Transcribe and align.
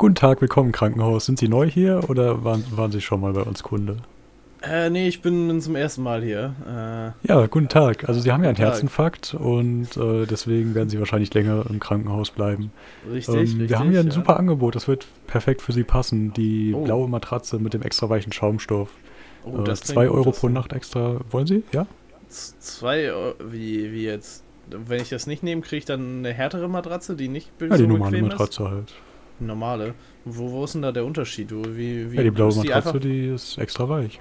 Guten 0.00 0.14
Tag, 0.14 0.40
willkommen 0.40 0.68
im 0.68 0.72
Krankenhaus. 0.72 1.26
Sind 1.26 1.38
Sie 1.38 1.46
neu 1.48 1.68
hier 1.68 2.08
oder 2.08 2.42
waren, 2.42 2.64
waren 2.74 2.90
Sie 2.90 3.02
schon 3.02 3.20
mal 3.20 3.34
bei 3.34 3.42
uns 3.42 3.62
Kunde? 3.62 3.98
Äh, 4.62 4.88
nee, 4.88 5.06
ich 5.08 5.20
bin, 5.20 5.46
bin 5.46 5.60
zum 5.60 5.76
ersten 5.76 6.02
Mal 6.02 6.22
hier. 6.22 6.54
Äh, 6.66 7.28
Ja, 7.28 7.44
guten 7.48 7.68
Tag. 7.68 8.08
Also 8.08 8.18
Sie 8.18 8.32
haben 8.32 8.42
ja 8.42 8.48
einen 8.48 8.56
Tag. 8.56 8.68
Herzinfarkt 8.68 9.34
und 9.34 9.94
äh, 9.98 10.24
deswegen 10.24 10.74
werden 10.74 10.88
Sie 10.88 10.98
wahrscheinlich 10.98 11.34
länger 11.34 11.64
im 11.68 11.80
Krankenhaus 11.80 12.30
bleiben. 12.30 12.72
richtig, 13.12 13.34
Ähm, 13.34 13.40
richtig. 13.42 13.68
wir 13.68 13.78
haben 13.78 13.90
hier 13.90 14.00
ein 14.00 14.06
ja. 14.06 14.12
super 14.12 14.38
Angebot, 14.38 14.74
das 14.74 14.88
wird 14.88 15.06
perfekt 15.26 15.60
für 15.60 15.72
Sie 15.72 15.84
passen. 15.84 16.32
Die 16.32 16.72
Oh. 16.74 16.82
blaue 16.82 17.06
Matratze 17.06 17.58
mit 17.58 17.74
dem 17.74 17.82
extra 17.82 18.08
weichen 18.08 18.32
Schaumstoff. 18.32 18.88
Oh, 19.44 19.62
äh, 19.66 19.74
zwei 19.74 20.08
Euro 20.08 20.30
pro 20.30 20.48
Nacht 20.48 20.72
extra. 20.72 21.20
Wollen 21.30 21.46
Sie? 21.46 21.62
Ja? 21.72 21.86
Z- 22.30 22.54
Zwei 22.62 23.12
Euro, 23.12 23.34
wie, 23.50 23.92
wie 23.92 24.04
jetzt? 24.04 24.44
Wenn 24.70 25.02
ich 25.02 25.10
das 25.10 25.26
nicht 25.26 25.42
nehme, 25.42 25.60
kriege 25.60 25.76
ich 25.78 25.84
dann 25.84 26.20
eine 26.20 26.32
härtere 26.32 26.68
Matratze, 26.68 27.16
die 27.16 27.28
nicht 27.28 27.50
Ja, 27.60 27.66
die 27.68 27.82
so 27.82 27.86
normale 27.86 28.22
Matratze 28.22 28.70
halt. 28.70 28.94
Normale. 29.46 29.94
Wo, 30.24 30.50
wo 30.52 30.64
ist 30.64 30.74
denn 30.74 30.82
da 30.82 30.92
der 30.92 31.04
Unterschied? 31.04 31.50
Du, 31.50 31.62
wie, 31.76 32.12
wie, 32.12 32.16
Ja, 32.16 32.22
die 32.22 32.30
blaue 32.30 32.50
die 32.52 32.58
Matratze, 32.58 32.88
einfach 32.88 33.00
die 33.00 33.26
ist 33.28 33.58
extra 33.58 33.88
weich. 33.88 34.20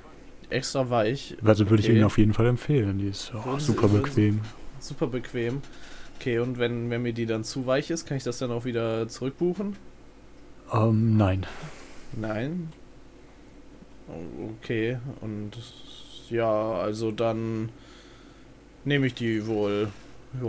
extra 0.49 0.89
weich, 0.89 1.35
Also 1.43 1.69
würde 1.69 1.81
ich 1.81 1.87
Okay. 1.89 1.95
Ihnen 1.97 2.05
auf 2.05 2.17
jeden 2.17 2.33
Fall 2.33 2.47
empfehlen. 2.47 2.97
Die 2.99 3.07
ist 3.09 3.33
auch 3.35 3.59
Sie- 3.59 3.65
super 3.67 3.87
bequem. 3.87 4.41
super 4.79 5.07
bequem. 5.07 5.61
Okay, 6.19 6.39
und 6.39 6.57
wenn, 6.59 6.89
wenn 6.89 7.01
mir 7.01 7.13
die 7.13 7.25
dann 7.25 7.43
zu 7.43 7.65
weich 7.65 7.89
ist, 7.91 8.05
kann 8.05 8.17
ich 8.17 8.23
das 8.23 8.39
dann 8.39 8.51
auch 8.51 8.65
wieder 8.65 9.07
zurückbuchen? 9.07 9.75
Ähm, 10.73 11.17
nein. 11.17 11.45
Nein. 12.13 12.69
Okay, 14.61 14.97
und 15.21 15.51
ja, 16.29 16.73
also 16.73 17.11
dann 17.11 17.69
nehme 18.85 19.07
ich 19.07 19.13
die 19.13 19.45
wohl. 19.45 19.89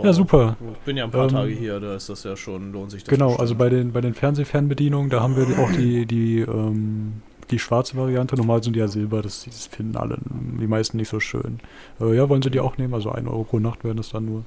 Ja, 0.03 0.13
super. 0.13 0.57
Ich 0.73 0.79
bin 0.79 0.97
ja 0.97 1.05
ein 1.05 1.11
paar 1.11 1.23
Ähm, 1.27 1.29
Tage 1.29 1.51
hier, 1.51 1.79
da 1.79 1.95
ist 1.95 2.07
das 2.09 2.23
ja 2.23 2.35
schon, 2.35 2.71
lohnt 2.71 2.91
sich 2.91 3.03
das. 3.03 3.09
Genau, 3.09 3.27
bestimmt. 3.27 3.41
also 3.41 3.55
bei 3.55 3.69
den, 3.69 3.91
bei 3.91 4.01
den 4.01 4.13
Fernsehfernbedienungen, 4.13 5.09
da 5.09 5.21
haben 5.21 5.35
wir 5.35 5.57
auch 5.59 5.71
die, 5.71 6.05
die, 6.05 6.39
ähm, 6.41 7.21
die 7.49 7.57
schwarze 7.59 7.97
Variante. 7.97 8.35
Normal 8.35 8.61
sind 8.63 8.75
die 8.75 8.79
ja 8.79 8.87
silber, 8.87 9.21
das, 9.23 9.43
das 9.45 9.65
finden 9.67 9.97
alle, 9.97 10.17
die 10.59 10.67
meisten 10.67 10.97
nicht 10.97 11.09
so 11.09 11.19
schön. 11.19 11.59
Äh, 11.99 12.15
ja, 12.15 12.29
wollen 12.29 12.41
sie 12.43 12.51
die 12.51 12.59
auch 12.59 12.77
nehmen? 12.77 12.93
Also 12.93 13.11
1 13.11 13.27
Euro 13.27 13.43
pro 13.43 13.59
Nacht 13.59 13.83
werden 13.83 13.97
das 13.97 14.09
dann 14.09 14.25
nur. 14.25 14.43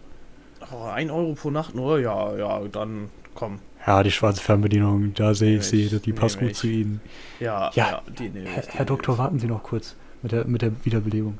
Oh, 0.73 0.85
ein 0.87 1.11
Euro 1.11 1.35
pro 1.35 1.51
Nacht 1.51 1.75
nur? 1.75 1.99
Ja, 2.01 2.37
ja, 2.37 2.61
dann 2.71 3.09
komm. 3.35 3.59
Ja, 3.87 4.03
die 4.03 4.13
schwarze 4.13 4.41
Fernbedienung, 4.41 5.13
da 5.15 5.35
sehe 5.35 5.57
ich 5.59 5.73
Nehm 5.73 5.89
sie, 5.89 5.97
ich, 5.97 6.03
die 6.03 6.13
passt 6.13 6.39
gut 6.39 6.53
ich. 6.53 6.57
zu 6.57 6.69
Ihnen. 6.69 7.01
Ja, 7.41 7.71
Ja, 7.75 7.91
ja, 7.91 8.03
die 8.19 8.31
nehme 8.31 8.47
Herr, 8.49 8.63
ich. 8.63 8.71
Herr 8.73 8.85
Doktor, 8.87 9.15
ich. 9.15 9.19
warten 9.19 9.39
Sie 9.41 9.47
noch 9.49 9.63
kurz 9.65 9.97
mit 10.23 10.33
der, 10.33 10.47
mit 10.47 10.63
der 10.63 10.73
Wiederbelebung. 10.85 11.37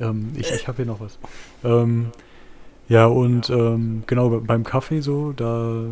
Ähm, 0.00 0.32
ich 0.36 0.50
ich 0.50 0.66
habe 0.68 0.76
hier 0.76 0.86
noch 0.86 1.00
was. 1.00 1.18
Ähm, 1.64 2.12
ja, 2.92 3.06
und 3.06 3.48
ähm, 3.50 4.04
genau, 4.06 4.28
be- 4.28 4.40
beim 4.40 4.64
Kaffee 4.64 5.00
so, 5.00 5.32
da 5.32 5.86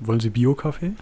wollen 0.00 0.20
Sie 0.20 0.30
Bio-Kaffee? 0.30 0.92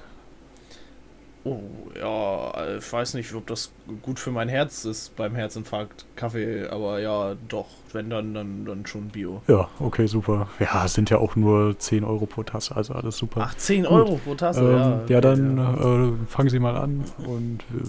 Oh, 1.44 1.58
ja, 1.98 2.76
ich 2.78 2.92
weiß 2.92 3.14
nicht, 3.14 3.34
ob 3.34 3.48
das 3.48 3.72
gut 4.02 4.20
für 4.20 4.30
mein 4.30 4.48
Herz 4.48 4.84
ist 4.84 5.16
beim 5.16 5.34
Herzinfarkt. 5.34 6.04
Kaffee, 6.14 6.68
aber 6.68 7.00
ja, 7.00 7.34
doch. 7.48 7.66
Wenn 7.92 8.08
dann, 8.10 8.32
dann, 8.32 8.64
dann 8.64 8.86
schon 8.86 9.08
Bio. 9.08 9.42
Ja, 9.48 9.68
okay, 9.80 10.06
super. 10.06 10.46
Ja, 10.60 10.84
es 10.84 10.94
sind 10.94 11.10
ja 11.10 11.18
auch 11.18 11.34
nur 11.34 11.76
10 11.76 12.04
Euro 12.04 12.26
pro 12.26 12.44
Tasse, 12.44 12.76
also 12.76 12.94
alles 12.94 13.16
super. 13.18 13.42
Ach, 13.48 13.56
10 13.56 13.82
Gut. 13.82 13.90
Euro 13.92 14.20
pro 14.24 14.36
Tasse, 14.36 14.60
ähm, 14.60 14.66
ja. 14.68 15.00
ja, 15.08 15.20
dann 15.20 15.56
ja. 15.56 15.74
Äh, 15.74 16.12
fangen 16.28 16.48
Sie 16.48 16.60
mal 16.60 16.76
an 16.76 17.04
und 17.26 17.58
äh, 17.76 17.88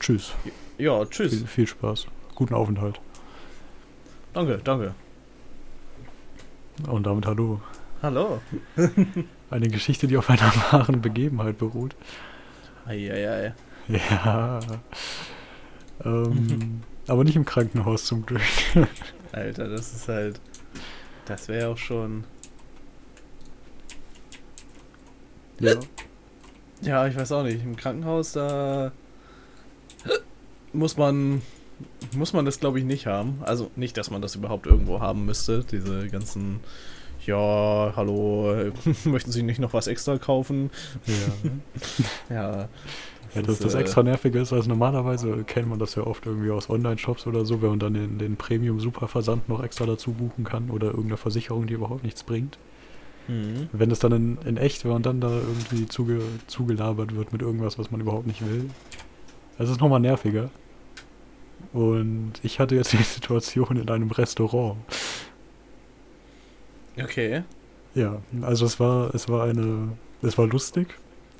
tschüss. 0.00 0.32
Ja, 0.78 1.04
tschüss. 1.04 1.34
Viel, 1.34 1.46
viel 1.46 1.66
Spaß. 1.66 2.06
Guten 2.34 2.54
Aufenthalt. 2.54 3.00
Danke, 4.32 4.60
danke. 4.64 4.94
Und 6.88 7.06
damit 7.06 7.26
hallo. 7.26 7.60
Hallo. 8.02 8.40
Eine 9.50 9.68
Geschichte, 9.68 10.06
die 10.06 10.16
auf 10.16 10.28
einer 10.28 10.52
wahren 10.70 11.00
Begebenheit 11.00 11.58
beruht. 11.58 11.94
Eieiei. 12.86 13.54
Ja. 13.88 14.60
Ähm, 16.04 16.82
aber 17.06 17.24
nicht 17.24 17.36
im 17.36 17.44
Krankenhaus 17.44 18.04
zum 18.04 18.26
Glück. 18.26 18.42
Alter, 19.32 19.68
das 19.68 19.94
ist 19.94 20.08
halt. 20.08 20.40
Das 21.26 21.48
wäre 21.48 21.68
auch 21.68 21.78
schon. 21.78 22.24
ja. 25.60 25.74
Ja, 26.82 27.06
ich 27.06 27.16
weiß 27.16 27.32
auch 27.32 27.44
nicht. 27.44 27.62
Im 27.64 27.76
Krankenhaus, 27.76 28.32
da. 28.32 28.92
Muss 30.72 30.96
man. 30.96 31.40
Muss 32.14 32.32
man 32.32 32.44
das, 32.44 32.60
glaube 32.60 32.78
ich, 32.78 32.84
nicht 32.84 33.06
haben. 33.06 33.40
Also 33.42 33.70
nicht, 33.76 33.96
dass 33.96 34.10
man 34.10 34.22
das 34.22 34.36
überhaupt 34.36 34.66
irgendwo 34.66 35.00
haben 35.00 35.24
müsste. 35.24 35.64
Diese 35.64 36.08
ganzen. 36.08 36.60
Ja, 37.26 37.92
hallo, 37.96 38.54
möchten 39.04 39.32
Sie 39.32 39.42
nicht 39.42 39.58
noch 39.58 39.72
was 39.72 39.86
extra 39.86 40.18
kaufen? 40.18 40.70
Ja. 41.06 41.50
Ja. 42.36 42.68
Ja, 43.34 43.42
das, 43.42 43.54
ist, 43.54 43.64
das 43.64 43.74
äh, 43.74 43.80
extra 43.80 44.02
nervige 44.02 44.38
ist, 44.38 44.52
also 44.52 44.68
normalerweise 44.68 45.42
kennt 45.44 45.68
man 45.68 45.78
das 45.78 45.96
ja 45.96 46.06
oft 46.06 46.24
irgendwie 46.24 46.50
aus 46.50 46.70
Online-Shops 46.70 47.26
oder 47.26 47.44
so, 47.44 47.62
wenn 47.62 47.70
man 47.70 47.78
dann 47.80 47.94
den, 47.94 48.18
den 48.18 48.36
Premium-Superversand 48.36 49.48
noch 49.48 49.62
extra 49.62 49.86
dazu 49.86 50.12
buchen 50.12 50.44
kann 50.44 50.70
oder 50.70 50.88
irgendeine 50.88 51.16
Versicherung, 51.16 51.66
die 51.66 51.74
überhaupt 51.74 52.04
nichts 52.04 52.22
bringt. 52.22 52.58
Mhm. 53.26 53.68
Wenn 53.72 53.90
es 53.90 53.98
dann 53.98 54.12
in, 54.12 54.38
in 54.44 54.56
echt, 54.56 54.84
wenn 54.84 54.92
man 54.92 55.02
dann 55.02 55.20
da 55.20 55.30
irgendwie 55.30 55.86
zuge, 55.86 56.20
zugelabert 56.46 57.16
wird 57.16 57.32
mit 57.32 57.42
irgendwas, 57.42 57.78
was 57.78 57.90
man 57.90 58.00
überhaupt 58.00 58.26
nicht 58.26 58.46
will, 58.46 58.70
das 59.58 59.70
ist 59.70 59.80
nochmal 59.80 60.00
nerviger. 60.00 60.50
Und 61.74 62.32
ich 62.42 62.60
hatte 62.60 62.76
jetzt 62.76 62.92
die 62.92 62.96
Situation 63.02 63.76
in 63.76 63.90
einem 63.90 64.10
Restaurant. 64.10 64.78
Okay. 66.98 67.42
Ja, 67.94 68.22
also 68.42 68.64
es 68.66 68.80
war, 68.80 69.14
es 69.14 69.28
war 69.28 69.44
eine, 69.44 69.88
es 70.22 70.38
war 70.38 70.46
lustig, 70.46 70.88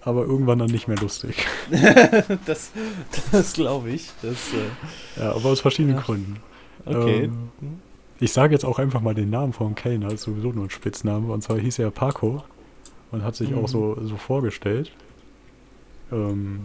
aber 0.03 0.25
irgendwann 0.25 0.59
dann 0.59 0.71
nicht 0.71 0.89
mehr 0.89 0.97
lustig. 0.99 1.47
das 2.47 2.71
das 3.33 3.53
glaube 3.55 3.91
ich. 3.91 4.11
Das, 4.23 4.53
äh, 4.53 5.21
Ja, 5.21 5.33
aber 5.33 5.47
aus 5.51 5.61
verschiedenen 5.61 5.97
Ja. 5.97 6.03
Gründen. 6.03 6.37
okay. 6.85 7.25
Ähm, 7.25 7.49
ich 8.21 8.33
sage 8.33 8.53
jetzt 8.55 8.65
auch 8.65 8.79
einfach 8.79 9.01
mal 9.01 9.15
den 9.15 9.31
Namen 9.31 9.53
vom 9.53 9.75
Kellner, 9.75 10.13
ist 10.13 10.23
sowieso 10.23 10.53
nur 10.53 10.65
ein 10.67 10.71
Spitzname. 10.71 11.33
Und 11.33 11.43
zwar 11.43 11.59
hieß 11.59 11.79
er 11.81 11.91
Paco 11.91 12.45
und 13.11 13.23
hat 13.25 13.35
sich 13.37 13.51
Mhm. 13.51 13.59
auch 13.59 13.69
so, 13.69 13.97
so 14.03 14.17
vorgestellt. 14.17 14.93
Ähm, 16.13 16.61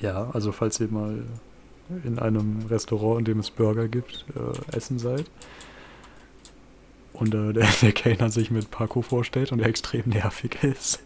ja, 0.00 0.30
also 0.32 0.52
falls 0.52 0.78
ihr 0.80 0.88
mal 0.88 1.24
in 2.04 2.18
einem 2.18 2.66
Restaurant, 2.70 3.20
in 3.20 3.24
dem 3.24 3.38
es 3.40 3.50
Burger 3.50 3.88
gibt, 3.88 4.24
äh, 4.34 4.76
essen 4.76 4.98
seid. 4.98 5.30
Und 7.12 7.34
äh, 7.34 7.52
der, 7.54 7.68
der 7.82 7.92
Kellner 7.92 8.30
sich 8.30 8.50
mit 8.50 8.70
Paco 8.70 9.02
vorstellt 9.02 9.52
und 9.52 9.60
er 9.60 9.68
extrem 9.68 10.08
nervig 10.08 10.62
ist. 10.62 11.00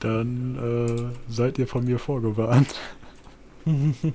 Dann 0.00 1.12
äh, 1.28 1.32
seid 1.32 1.58
ihr 1.58 1.66
von 1.66 1.84
mir 1.84 1.98
vorgewarnt. 1.98 2.74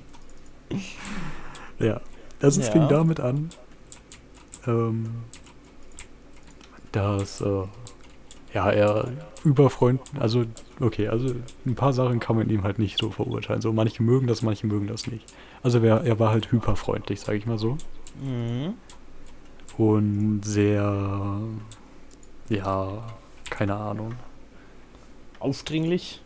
Ja, 1.78 2.00
also 2.40 2.60
es 2.60 2.66
Ja. 2.68 2.72
fing 2.72 2.88
damit 2.88 3.20
an, 3.20 3.50
ähm, 4.66 5.10
dass 6.92 7.40
äh, 7.40 7.62
ja 8.52 8.70
er 8.70 9.08
überfreund, 9.44 10.00
also 10.18 10.44
okay, 10.80 11.08
also 11.08 11.34
ein 11.64 11.74
paar 11.74 11.92
Sachen 11.92 12.20
kann 12.20 12.36
man 12.36 12.50
ihm 12.50 12.62
halt 12.64 12.78
nicht 12.78 12.98
so 12.98 13.10
verurteilen. 13.10 13.62
So 13.62 13.72
manche 13.72 14.02
mögen 14.02 14.26
das, 14.26 14.42
manche 14.42 14.66
mögen 14.66 14.86
das 14.86 15.06
nicht. 15.06 15.24
Also 15.62 15.82
wer, 15.82 16.02
er 16.04 16.18
war 16.18 16.30
halt 16.30 16.50
hyperfreundlich, 16.52 17.20
sage 17.20 17.38
ich 17.38 17.46
mal 17.46 17.58
so, 17.58 17.76
Mhm. 18.22 18.74
und 19.78 20.40
sehr, 20.44 21.40
ja, 22.48 22.88
keine 23.48 23.76
Ahnung. 23.76 24.14
Aufdringlich. 25.38 26.20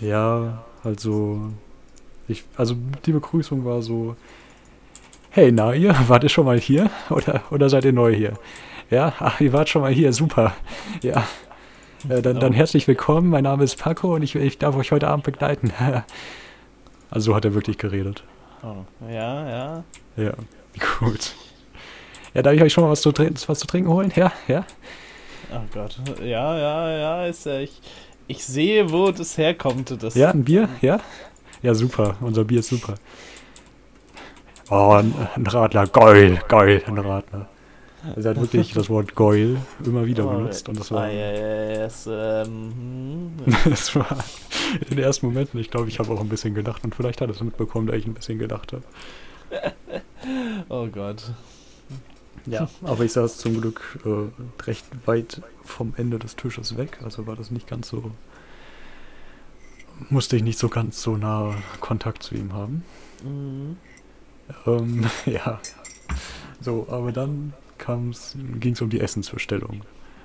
Ja, 0.00 0.64
also 0.82 1.50
ich, 2.28 2.44
also 2.56 2.74
die 3.06 3.12
Begrüßung 3.12 3.64
war 3.64 3.80
so, 3.80 4.16
hey, 5.30 5.50
na 5.52 5.72
ihr, 5.74 5.94
wart 6.08 6.24
ihr 6.24 6.28
schon 6.28 6.44
mal 6.46 6.58
hier? 6.58 6.90
Oder, 7.10 7.42
oder 7.50 7.68
seid 7.70 7.84
ihr 7.84 7.92
neu 7.92 8.14
hier? 8.14 8.34
Ja, 8.94 9.12
ach, 9.18 9.40
ihr 9.40 9.52
wart 9.52 9.68
schon 9.68 9.82
mal 9.82 9.92
hier, 9.92 10.12
super. 10.12 10.54
Ja, 11.02 11.26
äh, 12.08 12.22
dann, 12.22 12.38
dann 12.38 12.52
Oh. 12.52 12.54
herzlich 12.54 12.86
willkommen, 12.86 13.28
mein 13.28 13.42
Name 13.42 13.64
ist 13.64 13.76
Paco 13.76 14.14
und 14.14 14.22
ich, 14.22 14.36
ich 14.36 14.56
darf 14.58 14.76
euch 14.76 14.92
heute 14.92 15.08
Abend 15.08 15.24
begleiten. 15.24 15.72
also 17.10 17.32
so 17.32 17.34
hat 17.34 17.44
er 17.44 17.54
wirklich 17.54 17.76
geredet. 17.76 18.22
Oh. 18.62 18.84
Ja, 19.10 19.48
ja. 19.48 19.84
Ja, 20.16 20.32
gut. 21.00 21.34
Ja, 22.34 22.42
darf 22.42 22.54
ich 22.54 22.62
euch 22.62 22.72
schon 22.72 22.84
mal 22.84 22.90
was 22.90 23.02
zu, 23.02 23.12
was 23.12 23.58
zu 23.58 23.66
trinken 23.66 23.90
holen? 23.90 24.12
Ja, 24.14 24.30
ja. 24.46 24.64
Oh 25.52 25.58
Gott. 25.72 25.98
Ja, 26.20 26.56
ja, 26.56 26.96
ja. 26.96 27.26
Ist 27.26 27.46
ja 27.46 27.58
ich. 27.58 27.80
Ich 28.28 28.44
sehe, 28.44 28.92
wo 28.92 29.10
das 29.10 29.36
herkommt. 29.36 30.00
Das 30.04 30.14
Ja, 30.14 30.30
ein 30.30 30.44
Bier? 30.44 30.68
Ja? 30.82 31.00
Ja, 31.62 31.74
super. 31.74 32.14
Unser 32.20 32.44
Bier 32.44 32.60
ist 32.60 32.68
super. 32.68 32.94
Oh, 34.70 34.92
ein, 34.92 35.12
ein 35.34 35.46
Radler. 35.48 35.88
Geil, 35.88 36.40
geil, 36.46 36.80
ein 36.86 36.98
Radler. 36.98 37.48
Also 38.16 38.28
er 38.28 38.34
hat 38.34 38.42
wirklich 38.42 38.72
das 38.72 38.90
Wort 38.90 39.14
geil 39.16 39.56
immer 39.84 40.06
wieder 40.06 40.26
Oh, 40.26 40.36
benutzt 40.36 40.68
und 40.68 40.78
das 40.78 40.90
war, 40.90 41.04
Ah, 41.04 41.08
ja, 41.08 41.32
ja, 41.32 41.64
ja, 41.72 41.84
es, 41.84 42.06
ähm, 42.06 43.32
hm, 43.44 43.56
das 43.70 43.94
war 43.96 44.18
in 44.80 44.96
den 44.96 44.98
ersten 44.98 45.26
Momenten, 45.26 45.58
ich 45.58 45.70
glaube, 45.70 45.88
ich 45.88 45.98
habe 45.98 46.12
auch 46.12 46.20
ein 46.20 46.28
bisschen 46.28 46.54
gedacht 46.54 46.84
und 46.84 46.94
vielleicht 46.94 47.20
hat 47.20 47.28
er 47.28 47.34
es 47.34 47.42
mitbekommen, 47.42 47.86
dass 47.86 47.96
ich 47.96 48.06
ein 48.06 48.14
bisschen 48.14 48.38
gedacht 48.38 48.72
habe. 48.72 48.82
oh 50.68 50.86
Gott. 50.88 51.22
Ja, 52.46 52.68
aber 52.82 53.04
ich 53.04 53.12
saß 53.12 53.38
zum 53.38 53.60
Glück 53.60 53.98
äh, 54.04 54.62
recht 54.64 54.84
weit 55.06 55.40
vom 55.64 55.94
Ende 55.96 56.18
des 56.18 56.36
Tisches 56.36 56.76
weg, 56.76 56.98
also 57.02 57.26
war 57.26 57.36
das 57.36 57.50
nicht 57.50 57.66
ganz 57.66 57.88
so 57.88 58.10
musste 60.10 60.36
ich 60.36 60.42
nicht 60.42 60.58
so 60.58 60.68
ganz 60.68 61.02
so 61.02 61.16
nah 61.16 61.54
Kontakt 61.80 62.22
zu 62.22 62.34
ihm 62.34 62.52
haben. 62.52 62.84
Mhm. 63.22 63.76
Ähm, 64.66 65.06
ja. 65.26 65.60
So, 66.60 66.86
aber 66.90 67.12
dann 67.12 67.52
ging 68.60 68.72
es 68.72 68.80
um 68.80 68.90
die 68.90 69.00
Essensbestellung. 69.00 69.82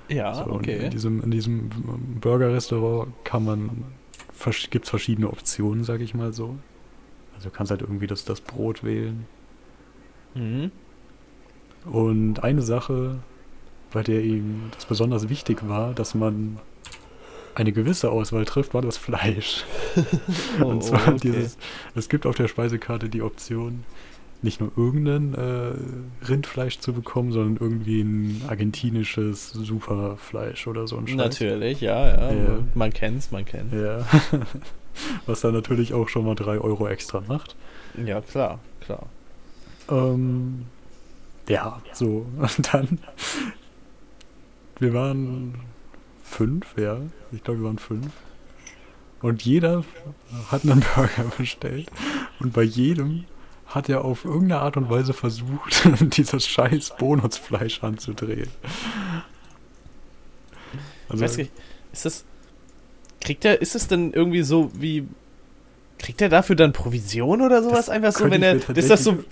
Ja, 0.08 0.34
so, 0.34 0.46
okay. 0.50 0.84
In 0.84 0.90
diesem, 0.90 1.22
in 1.22 1.30
diesem 1.30 1.70
Burger-Restaurant 2.20 3.12
kann 3.24 3.44
man, 3.44 3.84
gibt 4.70 4.84
es 4.84 4.90
verschiedene 4.90 5.28
Optionen, 5.28 5.84
sag 5.84 6.00
ich 6.00 6.14
mal 6.14 6.32
so. 6.32 6.56
Also 7.34 7.48
du 7.48 7.54
kannst 7.54 7.70
halt 7.70 7.82
irgendwie 7.82 8.06
das, 8.06 8.24
das 8.24 8.40
Brot 8.40 8.82
wählen. 8.82 9.26
Mhm. 10.34 10.72
Und 11.84 12.42
eine 12.42 12.62
Sache, 12.62 13.18
bei 13.92 14.02
der 14.02 14.22
ihm 14.22 14.70
das 14.74 14.84
besonders 14.84 15.28
wichtig 15.28 15.66
war, 15.68 15.94
dass 15.94 16.14
man 16.14 16.58
eine 17.54 17.72
gewisse 17.72 18.10
Auswahl 18.10 18.44
trifft, 18.44 18.74
war 18.74 18.82
das 18.82 18.96
Fleisch. 18.96 19.64
Oh, 20.60 20.64
Und 20.66 20.84
zwar 20.84 21.08
okay. 21.08 21.18
dieses, 21.22 21.58
es 21.94 22.08
gibt 22.08 22.26
auf 22.26 22.36
der 22.36 22.48
Speisekarte 22.48 23.08
die 23.08 23.22
Option, 23.22 23.84
nicht 24.42 24.60
nur 24.60 24.72
irgendein 24.76 25.34
äh, 25.34 26.26
Rindfleisch 26.26 26.78
zu 26.78 26.92
bekommen, 26.92 27.32
sondern 27.32 27.56
irgendwie 27.60 28.00
ein 28.00 28.42
argentinisches 28.48 29.50
Superfleisch 29.50 30.66
oder 30.66 30.86
so 30.86 30.96
ein 30.96 31.06
Scheiß. 31.06 31.16
Natürlich, 31.16 31.80
ja, 31.80 32.08
ja. 32.08 32.32
Ja. 32.32 32.58
Man 32.74 32.92
kennt's, 32.92 33.30
man 33.30 33.44
kennt's. 33.44 33.74
Ja. 33.74 34.06
Was 35.26 35.40
dann 35.42 35.52
natürlich 35.52 35.94
auch 35.94 36.08
schon 36.08 36.24
mal 36.24 36.34
3 36.34 36.58
Euro 36.58 36.88
extra 36.88 37.22
macht. 37.26 37.54
Ja, 38.04 38.20
klar, 38.20 38.60
klar. 38.80 39.06
Ähm, 39.90 40.66
ja, 41.48 41.80
so. 41.92 42.26
Und 42.36 42.72
dann. 42.72 42.98
Wir 44.78 44.94
waren 44.94 45.54
fünf, 46.22 46.74
ja. 46.78 46.98
Ich 47.32 47.44
glaube, 47.44 47.60
wir 47.60 47.66
waren 47.66 47.78
fünf. 47.78 48.10
Und 49.20 49.42
jeder 49.42 49.84
hat 50.50 50.64
einen 50.64 50.80
Burger 50.80 51.30
bestellt. 51.38 51.90
Und 52.40 52.52
bei 52.52 52.62
jedem 52.62 53.24
hat 53.70 53.88
er 53.88 54.04
auf 54.04 54.24
irgendeine 54.24 54.60
Art 54.60 54.76
und 54.76 54.90
Weise 54.90 55.12
versucht, 55.12 55.82
dieses 56.16 56.46
scheiß 56.46 56.96
Bonusfleisch 56.98 57.82
anzudrehen. 57.82 58.50
Ich 61.12 61.20
weiß 61.20 61.36
nicht, 61.38 61.52
ist 61.92 62.04
das. 62.04 62.24
Kriegt 63.20 63.44
er, 63.44 63.60
ist 63.60 63.74
es 63.74 63.88
denn 63.88 64.12
irgendwie 64.12 64.42
so 64.42 64.70
wie. 64.74 65.06
Kriegt 65.98 66.20
er 66.22 66.28
dafür 66.28 66.56
dann 66.56 66.72
Provision 66.72 67.42
oder 67.42 67.62
sowas? 67.62 67.88
Einfach 67.88 68.12
so, 68.12 68.30
wenn 68.30 68.42
er. 68.42 68.56
Ist 68.76 68.90
das 68.90 69.04
so. 69.04 69.22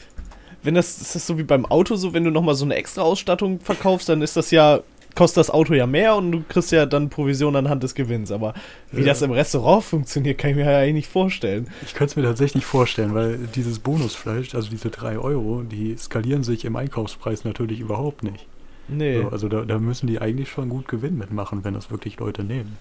Wenn 0.63 0.75
das. 0.75 1.01
Ist 1.01 1.15
das 1.15 1.27
so 1.27 1.39
wie 1.39 1.45
beim 1.45 1.67
Auto 1.67 1.97
so, 1.97 2.15
wenn 2.15 2.25
du 2.25 2.31
nochmal 2.31 2.55
so 2.55 2.65
eine 2.65 2.77
extra 2.77 3.03
Ausstattung 3.03 3.61
verkaufst, 3.61 4.09
dann 4.09 4.23
ist 4.23 4.37
das 4.37 4.51
ja. 4.51 4.81
Kostet 5.19 5.39
das 5.39 5.51
Auto 5.51 5.75
ja 5.75 5.87
mehr 5.87 6.15
und 6.15 6.31
du 6.31 6.45
kriegst 6.49 6.71
ja 6.71 6.87
dann 6.87 7.11
Provision 7.11 7.57
anhand 7.57 7.83
des 7.83 7.95
Gewinns. 7.97 8.31
Aber 8.31 8.55
wie 8.93 9.01
Ja. 9.01 9.09
das 9.09 9.21
im 9.23 9.33
Restaurant 9.33 9.83
funktioniert, 9.83 10.39
kann 10.39 10.51
ich 10.51 10.57
mir 10.57 10.65
ja 10.71 10.79
eigentlich 10.79 10.95
nicht 10.95 11.09
vorstellen. 11.09 11.69
Ich 11.85 11.93
könnte 11.95 12.13
es 12.13 12.17
mir 12.17 12.23
tatsächlich 12.23 12.65
vorstellen, 12.65 13.15
weil 13.15 13.37
dieses 13.55 13.81
Bonusfleisch, 13.81 14.55
also 14.55 14.71
diese 14.71 14.91
3 14.91 15.19
Euro, 15.19 15.63
die 15.63 15.97
skalieren 15.97 16.45
sich 16.45 16.65
im 16.65 16.77
Einkaufspreis 16.77 17.45
natürlich 17.45 17.81
überhaupt 17.81 18.23
nicht. 18.23 18.47
Nee. 18.87 19.21
So, 19.23 19.29
also 19.29 19.49
da, 19.49 19.65
da 19.65 19.79
müssen 19.79 20.07
die 20.07 20.21
eigentlich 20.21 20.49
schon 20.51 20.69
gut 20.69 20.87
Gewinn 20.89 21.19
mitmachen, 21.19 21.65
wenn 21.65 21.75
das 21.75 21.91
wirklich 21.91 22.19
Leute 22.21 22.45
nehmen. 22.45 22.79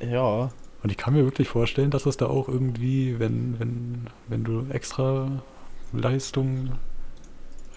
Ja. 0.00 0.50
Und 0.82 0.90
ich 0.90 0.96
kann 0.96 1.12
mir 1.14 1.24
wirklich 1.24 1.48
vorstellen, 1.48 1.90
dass 1.90 2.06
es 2.06 2.16
da 2.16 2.26
auch 2.26 2.48
irgendwie, 2.48 3.18
wenn, 3.18 3.56
wenn, 3.58 4.06
wenn 4.28 4.44
du 4.44 4.64
extra 4.70 5.42
Leistung 5.92 6.70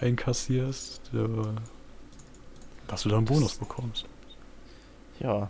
einkassierst, 0.00 1.10
äh, 1.14 1.18
dass 2.90 3.02
du 3.02 3.08
da 3.08 3.16
einen 3.16 3.26
Bonus 3.26 3.54
bekommst. 3.56 4.06
Ja. 5.20 5.48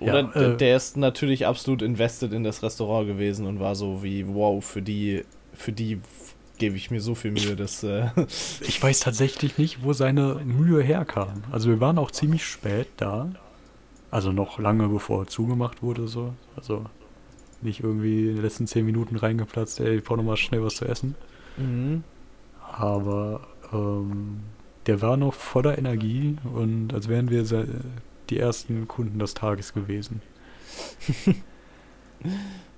Oder 0.00 0.20
Ja, 0.20 0.52
äh, 0.52 0.56
der 0.56 0.76
ist 0.76 0.96
natürlich 0.96 1.46
absolut 1.46 1.82
invested 1.82 2.32
in 2.32 2.44
das 2.44 2.62
Restaurant 2.62 3.06
gewesen 3.06 3.46
und 3.46 3.60
war 3.60 3.74
so 3.74 4.02
wie, 4.02 4.26
wow, 4.26 4.64
für 4.64 4.82
die, 4.82 5.24
für 5.54 5.72
die 5.72 6.00
gebe 6.58 6.76
ich 6.76 6.90
mir 6.90 7.00
so 7.00 7.14
viel 7.14 7.30
Mühe, 7.32 7.56
dass. 7.56 7.82
Äh, 7.82 8.08
Ich 8.60 8.82
weiß 8.82 9.00
tatsächlich 9.00 9.58
nicht, 9.58 9.82
wo 9.82 9.92
seine 9.92 10.36
Mühe 10.44 10.82
herkam. 10.82 11.42
Also 11.50 11.68
wir 11.68 11.80
waren 11.80 11.98
auch 11.98 12.10
ziemlich 12.10 12.44
spät 12.44 12.88
da. 12.96 13.30
Also 14.10 14.32
noch 14.32 14.58
lange 14.58 14.88
bevor 14.88 15.26
zugemacht 15.26 15.82
wurde 15.82 16.08
so. 16.08 16.32
Also 16.56 16.86
nicht 17.60 17.80
irgendwie 17.82 18.28
in 18.28 18.36
den 18.36 18.42
letzten 18.42 18.66
10 18.66 18.86
Minuten 18.86 19.16
reingeplatzt, 19.16 19.80
ey, 19.80 19.96
ich 19.96 20.04
brauche 20.04 20.18
nochmal 20.18 20.36
schnell 20.36 20.62
was 20.62 20.76
zu 20.76 20.84
essen. 20.84 21.14
mhm. 21.56 22.04
Aber 22.70 23.40
ähm, 23.72 24.40
der 24.88 25.02
war 25.02 25.16
noch 25.16 25.34
voller 25.34 25.78
Energie 25.78 26.36
und 26.54 26.92
als 26.94 27.08
wären 27.08 27.30
wir 27.30 27.44
die 28.30 28.38
ersten 28.38 28.88
Kunden 28.88 29.18
des 29.18 29.34
Tages 29.34 29.72
gewesen. 29.74 30.22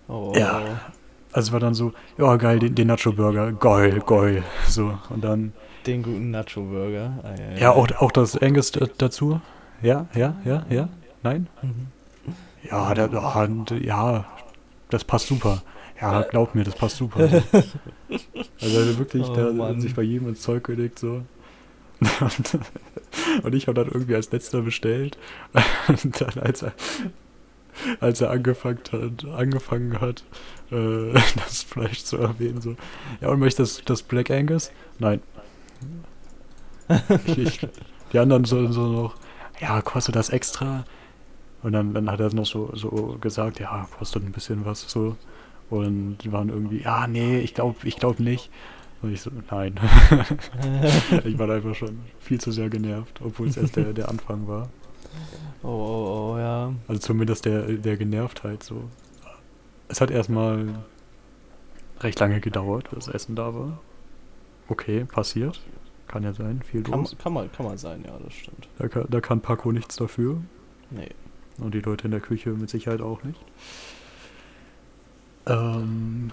oh, 0.09 0.33
Ja. 0.37 0.81
Also 1.33 1.49
es 1.49 1.53
war 1.53 1.61
dann 1.61 1.75
so, 1.75 1.93
ja 2.19 2.35
geil, 2.37 2.59
den, 2.59 2.75
den 2.75 2.89
Nacho-Burger, 2.89 3.53
geil, 3.53 4.03
geil. 4.05 4.43
So, 4.67 4.99
und 5.11 5.23
dann, 5.23 5.53
Den 5.87 6.03
guten 6.03 6.33
Nacho-Burger. 6.33 7.21
Ah, 7.23 7.41
ja, 7.41 7.57
ja, 7.57 7.71
auch, 7.71 7.87
auch 7.99 8.11
das 8.11 8.37
Angus 8.37 8.73
dazu. 8.99 9.41
Ja, 9.81 10.09
ja, 10.13 10.35
ja, 10.45 10.67
ja, 10.69 10.89
nein? 11.23 11.47
Mhm. 11.63 11.87
Ja, 12.69 12.93
ja, 12.93 13.43
und, 13.45 13.71
ja, 13.71 14.25
das 14.91 15.05
passt 15.05 15.29
super. 15.29 15.63
Ja, 16.01 16.23
glaub 16.23 16.57
mir, 16.57 16.65
das 16.65 16.75
passt 16.75 16.97
super. 16.97 17.21
also 18.61 18.99
wirklich, 18.99 19.29
Oh, 19.29 19.33
der 19.35 19.45
hat 19.47 19.55
Mann. 19.55 19.81
sich 19.81 19.95
bei 19.95 20.03
jedem 20.03 20.29
ins 20.29 20.41
Zeug 20.41 20.65
gelegt, 20.65 20.99
so. 20.99 21.23
Und, 23.43 23.55
ich 23.55 23.67
habe 23.67 23.75
dann 23.75 23.93
irgendwie 23.93 24.15
als 24.15 24.31
letzter 24.33 24.63
bestellt. 24.63 25.19
Und 25.89 26.21
dann, 26.21 26.39
als 26.41 26.63
er, 26.63 26.73
als 28.01 28.21
er 28.21 28.31
angefangen 28.31 28.81
hat, 28.93 29.25
angefangen 29.25 30.01
hat 30.01 30.25
äh, 30.71 31.13
das 31.37 31.63
Fleisch 31.63 32.05
zu 32.05 32.19
erwähnen, 32.19 32.61
so. 32.61 32.77
Ja, 33.21 33.29
und 33.29 33.41
möchtest 33.41 33.89
das 33.89 34.03
Black 34.03 34.31
Angus? 34.31 34.71
Nein. 34.99 35.21
Ich, 37.27 37.39
ich, 37.39 37.69
die 38.13 38.19
anderen 38.19 38.45
so, 38.45 38.71
so 38.73 38.87
noch, 38.87 39.15
ja, 39.61 39.81
kostet 39.83 40.17
das 40.17 40.31
extra? 40.31 40.85
Und 41.63 41.73
dann, 41.73 41.95
dann 41.95 42.11
hat 42.11 42.21
er 42.21 42.35
noch 42.35 42.47
so, 42.47 42.71
so 42.75 43.19
gesagt, 43.21 43.61
ja, 43.61 43.87
kostet 43.99 44.25
ein 44.25 44.33
bisschen 44.33 44.65
was 44.65 44.83
so. 44.83 45.17
Und 45.69 46.19
die 46.19 46.33
waren 46.33 46.49
irgendwie, 46.49 46.83
ja, 46.83 47.07
nee, 47.07 47.39
ich 47.41 47.55
glaube 47.55 47.77
ich 47.87 47.97
glaub 47.97 48.19
nicht. 48.19 48.51
Und 49.03 49.13
ich 49.13 49.23
so, 49.23 49.31
nein. 49.51 49.75
ich 51.25 51.39
war 51.39 51.47
da 51.47 51.55
einfach 51.55 51.75
schon 51.75 52.01
viel 52.19 52.41
zu 52.41 52.53
sehr 52.53 52.69
genervt, 52.69 53.21
obwohl 53.25 53.49
es 53.49 53.57
erst 53.57 53.77
der, 53.77 53.93
der 53.93 54.09
Anfang 54.09 54.47
war. 54.47 54.69
oh, 55.63 55.69
oh, 55.69 56.33
oh, 56.35 56.39
ja. 56.39 56.73
Also 56.87 57.01
zumindest 57.01 57.47
der, 57.47 57.63
der 57.63 57.97
Genervtheit 57.97 58.63
so. 58.63 58.85
Es 59.89 60.01
hat 60.01 60.11
erstmal 60.11 60.69
recht 62.01 62.21
lange 62.21 62.41
gedauert, 62.41 62.91
bis 62.91 63.07
das 63.07 63.15
Essen 63.15 63.37
da 63.37 63.55
war. 63.55 63.81
Okay, 64.69 65.05
passiert. 65.05 65.61
Kann 66.07 66.23
ja 66.23 66.33
sein, 66.33 66.61
viel 66.63 66.83
Kann, 66.83 67.01
los. 67.01 67.17
kann, 67.23 67.33
man, 67.33 67.51
kann 67.53 67.67
man 67.67 67.79
sein, 67.79 68.05
ja, 68.07 68.19
das 68.19 68.35
stimmt. 68.35 68.69
Da 68.79 68.89
kann, 68.89 69.07
da 69.09 69.21
kann 69.21 69.41
Paco 69.41 69.73
nichts 69.73 69.97
dafür. 69.97 70.43
Nee. 70.91 71.11
Und 71.59 71.75
die 71.75 71.81
Leute 71.81 72.07
in 72.07 72.11
der 72.11 72.21
Küche 72.21 72.51
mit 72.51 72.69
Sicherheit 72.69 73.01
auch 73.01 73.23
nicht. 73.23 73.41
Ähm 75.47 76.33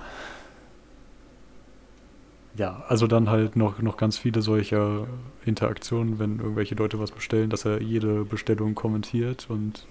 ja, 2.57 2.83
also 2.87 3.07
dann 3.07 3.29
halt 3.29 3.55
noch, 3.55 3.79
noch 3.81 3.97
ganz 3.97 4.17
viele 4.17 4.41
solcher 4.41 5.07
Interaktionen, 5.45 6.19
wenn 6.19 6.39
irgendwelche 6.39 6.75
Leute 6.75 6.99
was 6.99 7.11
bestellen, 7.11 7.49
dass 7.49 7.65
er 7.65 7.81
jede 7.81 8.25
Bestellung 8.25 8.75
kommentiert 8.75 9.47
und 9.49 9.85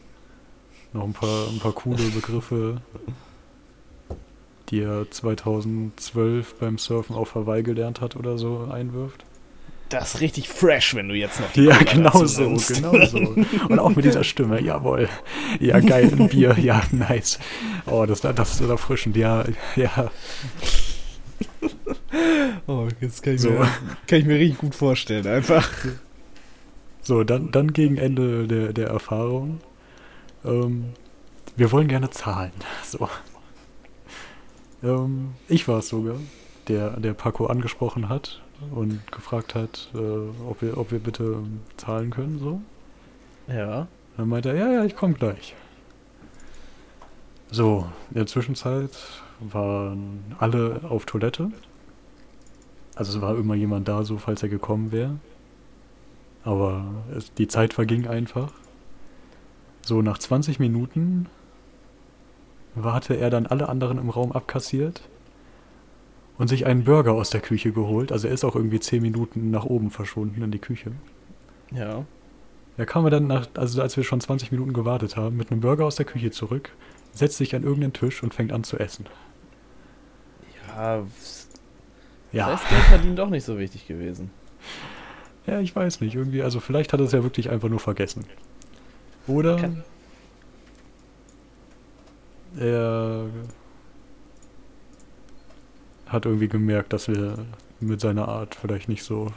noch 0.92 1.04
ein 1.04 1.12
paar, 1.12 1.48
ein 1.48 1.58
paar 1.58 1.72
coole 1.72 2.02
Begriffe, 2.14 2.80
die 4.68 4.80
er 4.80 5.08
2012 5.10 6.56
beim 6.58 6.78
Surfen 6.78 7.14
auf 7.14 7.34
Hawaii 7.34 7.62
gelernt 7.62 8.00
hat 8.00 8.16
oder 8.16 8.36
so, 8.36 8.68
einwirft. 8.70 9.24
Das 9.88 10.14
ist 10.16 10.20
richtig 10.20 10.48
fresh, 10.48 10.96
wenn 10.96 11.08
du 11.08 11.14
jetzt 11.14 11.38
noch 11.40 11.52
die 11.52 11.62
Ja, 11.66 11.76
Cola 11.76 11.92
genau 11.92 12.24
so, 12.24 12.42
nimmst. 12.42 12.74
genau 12.74 13.06
so. 13.06 13.18
Und 13.68 13.78
auch 13.78 13.94
mit 13.94 14.04
dieser 14.04 14.24
Stimme, 14.24 14.60
jawohl. 14.60 15.08
Ja, 15.60 15.78
geil, 15.78 16.10
ein 16.18 16.28
Bier, 16.28 16.56
ja, 16.58 16.82
nice. 16.90 17.38
Oh, 17.86 18.04
das, 18.04 18.20
das 18.22 18.60
ist 18.60 18.68
erfrischend, 18.68 19.16
ja, 19.16 19.44
ja. 19.76 20.10
Oh, 22.66 22.88
das 23.00 23.22
kann 23.22 23.34
ich, 23.34 23.40
So. 23.42 23.50
mir, 23.50 23.68
kann 24.06 24.18
ich 24.18 24.24
mir 24.24 24.36
richtig 24.38 24.58
gut 24.58 24.74
vorstellen, 24.74 25.26
einfach. 25.26 25.68
So, 27.02 27.22
dann, 27.22 27.50
dann 27.52 27.72
gegen 27.72 27.96
Ende 27.96 28.46
der, 28.48 28.72
der 28.72 28.88
Erfahrung. 28.88 29.60
Ähm, 30.44 30.86
wir 31.56 31.70
wollen 31.72 31.88
gerne 31.88 32.10
zahlen. 32.10 32.52
So. 32.84 33.08
Ähm, 34.82 35.34
ich 35.48 35.66
war 35.68 35.78
es 35.78 35.88
sogar, 35.88 36.16
der, 36.68 36.90
der 37.00 37.14
Paco 37.14 37.46
angesprochen 37.46 38.08
hat 38.08 38.42
und 38.74 39.00
gefragt 39.12 39.54
hat, 39.54 39.88
äh, 39.94 39.98
ob, 39.98 40.60
wir, 40.60 40.76
ob 40.78 40.92
wir 40.92 40.98
bitte 40.98 41.42
zahlen 41.76 42.10
können. 42.10 42.38
So. 42.38 42.60
Ja. 43.48 43.88
Dann 44.16 44.28
meinte 44.28 44.50
er, 44.50 44.56
ja, 44.56 44.72
ja, 44.72 44.84
ich 44.84 44.96
komme 44.96 45.14
gleich. 45.14 45.54
So, 47.50 47.86
in 48.10 48.16
der 48.16 48.26
Zwischenzeit 48.26 48.90
waren 49.40 50.34
alle 50.38 50.80
auf 50.88 51.04
Toilette. 51.06 51.50
Also 52.96 53.18
es 53.18 53.22
war 53.22 53.36
immer 53.36 53.54
jemand 53.54 53.86
da, 53.86 54.02
so 54.02 54.18
falls 54.18 54.42
er 54.42 54.48
gekommen 54.48 54.90
wäre. 54.90 55.16
Aber 56.42 56.84
es, 57.16 57.32
die 57.34 57.46
Zeit 57.46 57.74
verging 57.74 58.08
einfach. 58.08 58.52
So 59.82 60.02
nach 60.02 60.18
20 60.18 60.58
Minuten 60.58 61.26
hatte 62.82 63.16
er 63.16 63.30
dann 63.30 63.46
alle 63.46 63.68
anderen 63.68 63.98
im 63.98 64.10
Raum 64.10 64.32
abkassiert 64.32 65.08
und 66.38 66.48
sich 66.48 66.66
einen 66.66 66.84
Burger 66.84 67.12
aus 67.12 67.30
der 67.30 67.40
Küche 67.40 67.72
geholt. 67.72 68.12
Also 68.12 68.28
er 68.28 68.34
ist 68.34 68.44
auch 68.44 68.56
irgendwie 68.56 68.80
10 68.80 69.02
Minuten 69.02 69.50
nach 69.50 69.64
oben 69.64 69.90
verschwunden 69.90 70.42
in 70.42 70.50
die 70.50 70.58
Küche. 70.58 70.92
Ja. 71.72 72.04
Da 72.76 72.84
kam 72.84 73.04
er 73.04 73.10
dann, 73.10 73.26
nach, 73.26 73.46
also 73.54 73.80
als 73.80 73.96
wir 73.96 74.04
schon 74.04 74.20
20 74.20 74.52
Minuten 74.52 74.72
gewartet 74.72 75.16
haben, 75.16 75.36
mit 75.36 75.50
einem 75.50 75.60
Burger 75.60 75.84
aus 75.84 75.96
der 75.96 76.04
Küche 76.04 76.30
zurück, 76.30 76.70
setzt 77.12 77.38
sich 77.38 77.54
an 77.54 77.62
irgendeinen 77.62 77.94
Tisch 77.94 78.22
und 78.22 78.34
fängt 78.34 78.52
an 78.52 78.64
zu 78.64 78.78
essen. 78.78 79.06
Ja, 80.68 81.02
Ja, 82.36 82.48
da 82.48 82.54
ist 82.54 82.68
Geld 82.68 82.82
verdienen 82.82 83.16
doch 83.16 83.30
nicht 83.30 83.44
so 83.44 83.58
wichtig 83.58 83.86
gewesen. 83.86 84.30
ja, 85.46 85.60
ich 85.60 85.74
weiß 85.74 86.00
nicht. 86.00 86.14
Irgendwie, 86.14 86.42
also 86.42 86.60
vielleicht 86.60 86.92
hat 86.92 87.00
er 87.00 87.06
es 87.06 87.12
ja 87.12 87.22
wirklich 87.22 87.50
einfach 87.50 87.68
nur 87.68 87.80
vergessen. 87.80 88.24
Oder 89.26 89.56
Kann- 89.56 89.84
er 92.58 93.26
hat 96.06 96.24
irgendwie 96.24 96.48
gemerkt, 96.48 96.92
dass 96.92 97.08
wir 97.08 97.44
mit 97.80 98.00
seiner 98.00 98.28
Art 98.28 98.54
vielleicht 98.54 98.88
nicht 98.88 99.02
so. 99.02 99.32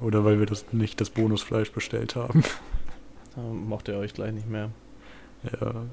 Oder 0.00 0.24
weil 0.24 0.38
wir 0.38 0.46
das 0.46 0.66
nicht 0.72 1.00
das 1.00 1.10
Bonusfleisch 1.10 1.70
bestellt 1.72 2.16
haben. 2.16 2.42
Da 3.36 3.40
mochte 3.42 3.92
er 3.92 3.98
euch 4.00 4.12
gleich 4.14 4.32
nicht 4.32 4.48
mehr. 4.48 4.70
Ja. 5.60 5.84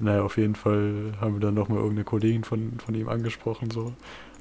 Naja, 0.00 0.22
auf 0.22 0.36
jeden 0.36 0.54
Fall 0.54 1.12
haben 1.20 1.34
wir 1.34 1.40
dann 1.40 1.54
nochmal 1.54 1.78
irgendeine 1.78 2.04
Kollegin 2.04 2.44
von, 2.44 2.74
von 2.84 2.94
ihm 2.94 3.08
angesprochen, 3.08 3.70
so. 3.70 3.92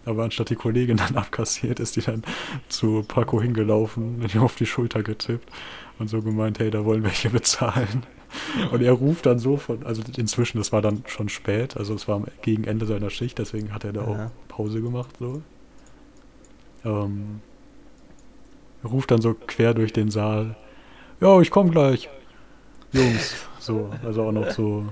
Aber 0.06 0.24
anstatt 0.24 0.50
die 0.50 0.56
Kollegin 0.56 0.98
dann 0.98 1.16
abkassiert, 1.18 1.80
ist 1.80 1.96
die 1.96 2.02
dann 2.02 2.24
zu 2.70 3.04
Paco 3.08 3.42
hingelaufen, 3.42 4.22
ihm 4.34 4.42
auf 4.42 4.56
die 4.56 4.66
Schulter 4.66 5.04
getippt 5.04 5.50
und 6.00 6.10
so 6.10 6.22
gemeint, 6.22 6.60
hey, 6.60 6.70
da 6.70 6.86
wollen 6.86 7.04
welche 7.04 7.30
bezahlen. 7.30 8.04
Und 8.74 8.82
er 8.84 8.92
ruft 8.92 9.26
dann 9.26 9.40
so 9.40 9.56
von, 9.56 9.86
also 9.86 10.04
inzwischen, 10.18 10.58
das 10.58 10.74
war 10.74 10.82
dann 10.82 11.02
schon 11.08 11.30
spät, 11.30 11.78
also 11.78 11.94
es 11.94 12.10
war 12.10 12.22
gegen 12.42 12.66
Ende 12.66 12.86
seiner 12.86 13.10
Schicht, 13.10 13.40
deswegen 13.40 13.74
hat 13.74 13.86
er 13.86 13.94
da 13.94 14.02
Ja. 14.02 14.08
auch 14.08 14.32
Pause 14.50 14.82
gemacht, 14.82 15.16
so. 15.18 15.42
Ähm, 16.84 17.40
er 18.84 18.90
ruft 18.90 19.12
dann 19.12 19.22
so 19.22 19.34
quer 19.34 19.74
durch 19.74 19.94
den 19.94 20.12
Saal, 20.12 20.58
ja, 21.22 21.40
ich 21.40 21.52
komm 21.52 21.72
gleich. 21.72 22.10
Jungs, 22.92 23.48
so, 23.60 23.90
also 24.04 24.24
auch 24.24 24.34
noch 24.34 24.52
so, 24.52 24.86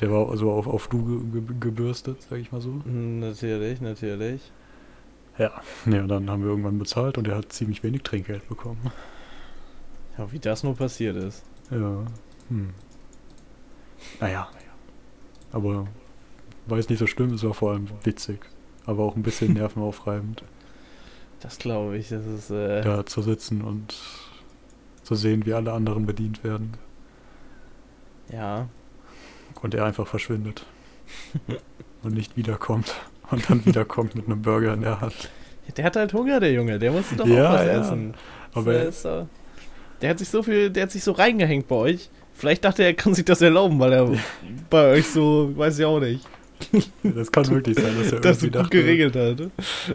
der 0.00 0.10
war 0.10 0.36
so 0.36 0.50
auf, 0.52 0.66
auf 0.66 0.88
du 0.88 1.04
ge 1.04 1.40
ge 1.42 1.56
gebürstet, 1.60 2.22
sag 2.28 2.38
ich 2.38 2.52
mal 2.52 2.60
so. 2.60 2.80
Natürlich, 2.84 3.80
natürlich. 3.80 4.50
Ja. 5.38 5.52
Ja, 5.86 6.06
dann 6.06 6.28
haben 6.30 6.42
wir 6.42 6.50
irgendwann 6.50 6.78
bezahlt 6.78 7.18
und 7.18 7.28
er 7.28 7.36
hat 7.36 7.52
ziemlich 7.52 7.82
wenig 7.82 8.02
Trinkgeld 8.02 8.48
bekommen. 8.48 8.80
Ja, 10.18 10.30
wie 10.32 10.38
das 10.38 10.62
nur 10.62 10.74
passiert 10.76 11.16
ist. 11.16 11.44
Ja. 11.70 12.04
Hm. 12.48 12.70
Naja. 14.20 14.48
Aber 15.52 15.86
war 16.66 16.78
jetzt 16.78 16.90
nicht 16.90 16.98
so 16.98 17.06
schlimm, 17.06 17.32
es 17.34 17.42
war 17.42 17.54
vor 17.54 17.72
allem 17.72 17.86
witzig. 18.04 18.40
Aber 18.86 19.04
auch 19.04 19.16
ein 19.16 19.22
bisschen 19.22 19.52
nervenaufreibend, 19.54 20.44
Das 21.40 21.58
glaube 21.58 21.96
ich. 21.98 22.08
Das 22.08 22.26
ist. 22.26 22.50
Äh, 22.50 22.82
da 22.82 23.06
zu 23.06 23.22
sitzen 23.22 23.62
und 23.62 23.96
zu 25.02 25.14
sehen, 25.14 25.46
wie 25.46 25.54
alle 25.54 25.72
anderen 25.72 26.06
bedient 26.06 26.44
werden. 26.44 26.72
ja. 28.32 28.68
Und 29.62 29.74
er 29.74 29.84
einfach 29.84 30.06
verschwindet. 30.06 30.64
und 32.02 32.14
nicht 32.14 32.36
wiederkommt. 32.36 32.94
Und 33.30 33.48
dann 33.48 33.64
wiederkommt 33.64 34.14
mit 34.14 34.26
einem 34.26 34.42
Burger 34.42 34.74
in 34.74 34.80
der 34.80 35.00
Hand. 35.00 35.30
Der 35.76 35.84
hat 35.84 35.96
halt 35.96 36.12
Hunger, 36.12 36.40
der 36.40 36.52
Junge. 36.52 36.78
Der 36.78 36.90
musste 36.90 37.16
doch 37.16 37.26
Ja, 37.26 37.48
auch 37.50 37.54
was 37.54 37.66
ja. 37.66 37.80
essen. 37.80 38.14
Aber 38.54 38.72
der, 38.72 38.88
ist, 38.88 39.04
äh, 39.04 39.24
der 40.02 40.10
hat 40.10 40.18
sich 40.18 40.28
so 40.28 40.42
viel, 40.42 40.70
der 40.70 40.84
hat 40.84 40.90
sich 40.90 41.04
so 41.04 41.12
reingehängt 41.12 41.68
bei 41.68 41.76
euch. 41.76 42.10
Vielleicht 42.34 42.64
dachte 42.64 42.82
er, 42.82 42.88
er 42.88 42.94
kann 42.94 43.14
sich 43.14 43.24
das 43.24 43.40
erlauben, 43.42 43.78
weil 43.78 43.92
er 43.92 44.12
bei 44.70 44.92
euch 44.92 45.06
so, 45.06 45.52
weiß 45.56 45.78
ich 45.78 45.84
auch 45.84 46.00
nicht, 46.00 46.26
das 47.02 47.32
kann 47.32 47.48
wirklich 47.48 47.76
sein, 47.78 47.96
dass 47.98 48.12
er 48.12 48.20
das 48.20 48.42
irgendwie 48.42 48.46
gut 48.46 48.54
dachte, 48.54 48.70
geregelt 48.70 49.16
hat. 49.16 49.50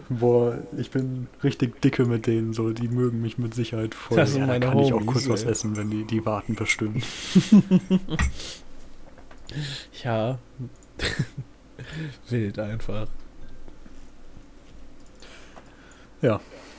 boah, 0.10 0.58
ich 0.78 0.92
bin 0.92 1.28
richtig 1.44 1.82
dicke 1.82 2.06
mit 2.06 2.28
denen, 2.28 2.54
so, 2.54 2.72
die 2.72 2.88
mögen 2.88 3.22
mich 3.22 3.38
mit 3.38 3.54
Sicherheit 3.54 3.94
voll. 3.96 4.18
Das 4.18 4.36
ja, 4.36 4.46
meine 4.46 4.66
kann 4.66 4.80
ich 4.80 4.94
auch 4.94 5.00
Homies, 5.02 5.14
kurz 5.14 5.30
was 5.30 5.44
ey. 5.44 5.52
essen, 5.52 5.76
wenn 5.76 5.90
die, 5.90 6.04
die 6.06 6.26
warten 6.26 6.56
bestimmt. 6.56 7.04
Ja. 10.04 10.40
Wild 12.30 12.60
einfach. 12.60 13.08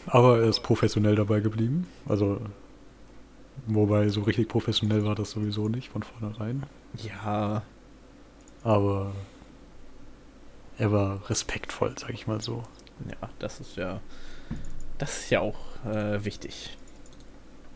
Aber 0.06 0.38
er 0.38 0.48
ist 0.48 0.60
professionell 0.60 1.16
dabei 1.16 1.40
geblieben. 1.40 1.86
Also, 2.08 2.40
wobei 3.66 4.08
so 4.08 4.22
richtig 4.22 4.48
professionell 4.48 5.04
war 5.04 5.14
das 5.14 5.32
sowieso 5.32 5.68
nicht 5.68 5.90
von 5.90 6.02
vornherein. 6.02 6.62
Ja. 7.02 7.62
Aber 8.62 9.12
er 10.78 10.92
war 10.92 11.28
respektvoll, 11.28 11.94
sag 11.98 12.10
ich 12.10 12.26
mal 12.26 12.40
so. 12.40 12.62
Ja, 13.08 13.28
das 13.38 13.60
ist 13.60 13.76
ja. 13.76 14.00
Das 14.98 15.18
ist 15.18 15.30
ja 15.30 15.40
auch 15.40 15.58
äh, 15.84 16.24
wichtig. 16.24 16.76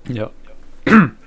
Ja. 0.09 0.31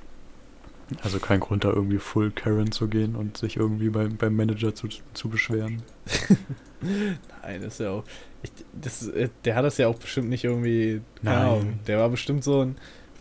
Also 1.04 1.20
kein 1.20 1.40
Grund, 1.40 1.63
da 1.63 1.70
irgendwie 1.70 1.98
full 1.98 2.32
Karen 2.32 2.72
zu 2.72 2.88
gehen 2.88 3.16
und 3.16 3.38
sich 3.38 3.58
irgendwie 3.58 3.90
beim, 3.90 4.18
beim 4.18 4.36
Manager 4.36 4.75
zu, 4.75 4.88
zu 5.13 5.30
beschweren. 5.30 5.82
Nein, 6.82 7.62
das 7.62 7.74
ist 7.75 7.80
ja 7.80 7.92
auch. 7.92 8.04
Ich, 8.44 8.52
das, 8.80 9.08
äh, 9.08 9.30
der 9.46 9.56
hat 9.56 9.66
das 9.66 9.78
ja 9.78 9.88
auch 9.88 9.98
bestimmt 9.98 10.30
nicht 10.30 10.44
irgendwie. 10.44 11.02
Keine 11.24 11.36
Nein. 11.36 11.48
Ahnung. 11.48 11.80
Der 11.88 12.00
war 12.00 12.10
bestimmt 12.10 12.44
so 12.44 12.62
ein. 12.66 12.75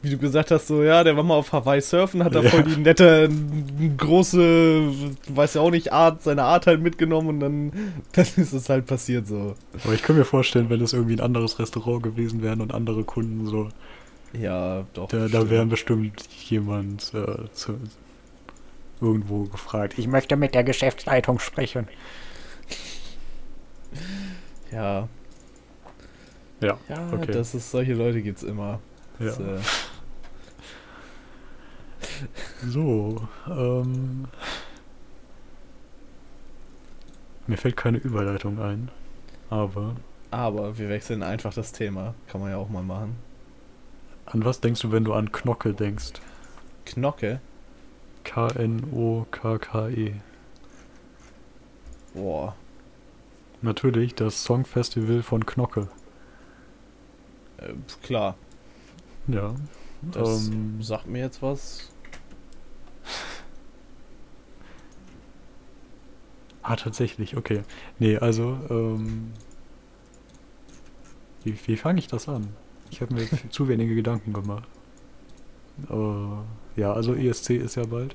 Wie 0.05 0.11
du 0.11 0.19
gesagt 0.19 0.51
hast, 0.51 0.67
so, 0.67 0.83
ja, 0.83 1.05
der 1.05 1.17
war 1.17 1.23
mal 1.23 1.37
auf 1.37 1.53
Hawaii 1.53 1.81
surfen, 1.81 2.25
hat 2.25 2.35
da 2.35 2.43
Ja. 2.43 2.51
voll 2.51 2.65
die 2.65 2.81
nette, 2.81 3.29
große, 3.97 4.91
weiß 5.29 5.55
ja 5.55 5.61
auch 5.61 5.71
nicht, 5.71 5.93
Art, 5.93 6.23
seine 6.25 6.43
Art 6.43 6.67
halt 6.67 6.83
mitgenommen 6.83 7.29
und 7.29 7.39
dann, 7.39 7.73
dann 8.13 8.27
ist 8.37 8.53
es 8.53 8.69
halt 8.69 8.87
passiert 8.87 9.29
so. 9.29 9.55
Aber 9.85 9.95
ich 9.95 10.03
kann 10.03 10.17
mir 10.17 10.25
vorstellen, 10.25 10.71
wenn 10.71 10.81
es 10.81 10.93
irgendwie 10.93 11.15
ein 11.15 11.21
anderes 11.21 11.61
Restaurant 11.61 12.03
gewesen 12.03 12.43
wären 12.43 12.61
und 12.61 12.75
andere 12.75 13.05
Kunden 13.05 13.47
so, 13.47 13.69
Ja, 14.33 14.87
doch. 14.95 15.09
da, 15.09 15.29
da 15.29 15.51
wären 15.51 15.69
bestimmt 15.69 16.27
jemand 16.49 17.13
äh, 17.15 17.51
zu, 17.53 17.79
irgendwo 19.01 19.45
gefragt. 19.45 19.95
Ich 19.99 20.07
möchte 20.07 20.37
mit 20.37 20.55
der 20.55 20.65
Geschäftsleitung 20.65 21.39
sprechen. 21.39 21.89
Ja, 24.71 25.09
Ja, 26.61 26.79
ja, 26.89 27.13
okay. 27.13 27.33
das 27.33 27.55
ist, 27.55 27.71
solche 27.71 27.93
Leute 27.95 28.23
gibt's 28.23 28.43
immer. 28.43 28.81
ja. 29.19 29.27
Das, 29.27 29.39
äh, 29.39 29.59
So, 32.67 33.29
ähm. 33.49 34.29
Mir 37.47 37.57
fällt 37.57 37.77
keine 37.77 37.99
Überleitung 37.99 38.61
ein, 38.61 38.91
aber 39.51 39.97
aber 40.31 40.79
wir 40.79 40.89
wechseln 40.89 41.23
einfach 41.23 41.53
das 41.53 41.73
Thema. 41.73 42.15
Kann 42.29 42.41
man 42.41 42.51
ja 42.51 42.57
auch 42.57 42.71
mal 42.71 42.83
machen. 42.83 43.17
An 44.33 44.45
was 44.45 44.61
denkst 44.61 44.81
du, 44.81 44.91
wenn 44.93 45.05
du 45.05 45.13
an 45.13 45.31
Knocke 45.31 45.75
denkst? 45.75 46.15
Knocke. 46.87 47.41
K-N-O-K-K-E. 48.25 50.15
Boah. 52.15 52.57
Natürlich 53.61 54.15
das 54.15 54.43
Songfestival 54.43 55.23
von 55.23 55.45
Knocke. 55.45 55.89
Äh, 57.59 57.75
klar. 58.03 58.37
Ja. 59.29 59.55
Das 60.01 60.49
ähm, 60.49 60.83
sagt 60.83 61.07
mir 61.07 61.21
jetzt 61.21 61.43
was. 61.43 61.91
ah, 66.63 66.77
tatsächlich, 66.77 67.37
okay. 67.37 67.63
Nee, 67.99 68.17
also, 68.17 68.59
ähm. 68.71 69.33
Wie, 71.45 71.59
wie 71.67 71.77
fange 71.77 71.99
ich 71.99 72.07
das 72.09 72.29
an? 72.29 72.55
Ich 72.93 73.01
habe 73.01 73.15
mir 73.15 73.27
zu 73.51 73.69
wenige 73.69 73.95
Gedanken 73.95 74.33
gemacht. 74.33 74.69
Äh, 75.91 76.81
ja, 76.81 76.93
also 76.93 77.15
ESC 77.15 77.51
ist 77.51 77.75
ja 77.75 77.85
bald. 77.87 78.15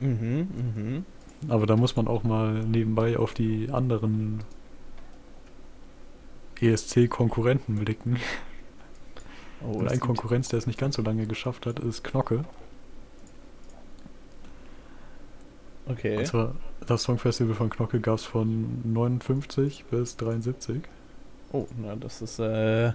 Mhm, 0.00 0.48
mhm. 0.54 1.04
Aber 1.48 1.66
da 1.66 1.76
muss 1.76 1.96
man 1.96 2.06
auch 2.06 2.22
mal 2.22 2.62
nebenbei 2.64 3.16
auf 3.16 3.34
die 3.34 3.70
anderen 3.70 4.44
ESC-Konkurrenten 6.60 7.76
blicken. 7.76 8.18
Oh, 9.64 9.78
Und 9.78 9.88
ein 9.88 9.98
Konkurrenz, 10.00 10.48
der 10.48 10.58
es 10.58 10.66
nicht 10.66 10.78
ganz 10.78 10.96
so 10.96 11.02
lange 11.02 11.26
geschafft 11.26 11.66
hat, 11.66 11.78
ist 11.80 12.04
Knocke. 12.04 12.44
Okay. 15.86 16.18
Und 16.18 16.26
zwar, 16.26 16.54
das 16.86 17.04
Songfestival 17.04 17.54
von 17.54 17.70
Knocke 17.70 18.00
gab 18.00 18.16
es 18.16 18.24
von 18.24 18.82
59 18.92 19.84
bis 19.90 20.16
73. 20.16 20.82
Oh, 21.52 21.66
na, 21.80 21.96
das 21.96 22.22
ist, 22.22 22.38
äh. 22.38 22.92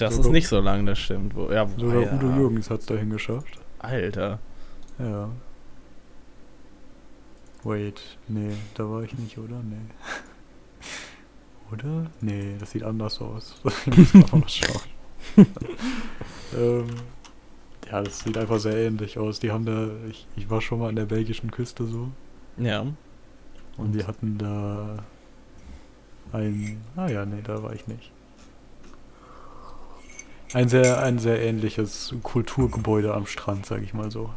Das 0.00 0.14
Sogar- 0.14 0.26
ist 0.30 0.32
nicht 0.32 0.48
so 0.48 0.60
lang, 0.60 0.86
das 0.86 0.98
stimmt. 0.98 1.34
Wo, 1.34 1.50
ja, 1.50 1.66
Sogar 1.78 2.02
ja. 2.02 2.12
Udo 2.14 2.30
Jürgens 2.36 2.70
hat 2.70 2.80
es 2.80 2.86
dahin 2.86 3.10
geschafft. 3.10 3.58
Alter. 3.78 4.38
Ja. 4.98 5.28
Wait, 7.62 8.00
nee, 8.28 8.52
da 8.74 8.88
war 8.90 9.02
ich 9.02 9.12
nicht, 9.18 9.36
oder? 9.38 9.60
Nee. 9.62 9.76
Oder? 11.72 12.10
Nee, 12.20 12.56
das 12.58 12.72
sieht 12.72 12.82
anders 12.82 13.20
aus. 13.20 13.60
Ich 13.86 13.96
muss 13.96 14.14
mal 14.14 14.42
ausschauen. 14.42 14.80
ähm, 16.56 16.86
ja, 17.88 18.02
das 18.02 18.18
sieht 18.20 18.36
einfach 18.36 18.58
sehr 18.58 18.74
ähnlich 18.76 19.16
aus. 19.18 19.38
Die 19.38 19.52
haben 19.52 19.64
da, 19.66 19.88
ich, 20.08 20.26
ich 20.34 20.50
war 20.50 20.60
schon 20.60 20.80
mal 20.80 20.88
an 20.88 20.96
der 20.96 21.04
belgischen 21.04 21.52
Küste 21.52 21.84
so. 21.86 22.08
Ja. 22.56 22.86
Und 23.76 23.94
wir 23.94 24.06
hatten 24.08 24.36
da 24.38 24.96
ein. 26.32 26.80
Ah 26.96 27.08
ja, 27.08 27.24
nee, 27.24 27.40
da 27.44 27.62
war 27.62 27.72
ich 27.72 27.86
nicht. 27.86 28.10
Ein 30.52 30.68
sehr, 30.68 31.00
ein 31.02 31.18
sehr 31.18 31.40
ähnliches 31.42 32.14
Kulturgebäude 32.22 33.14
am 33.14 33.26
Strand, 33.26 33.66
sag 33.66 33.82
ich 33.82 33.94
mal 33.94 34.10
so. 34.10 34.30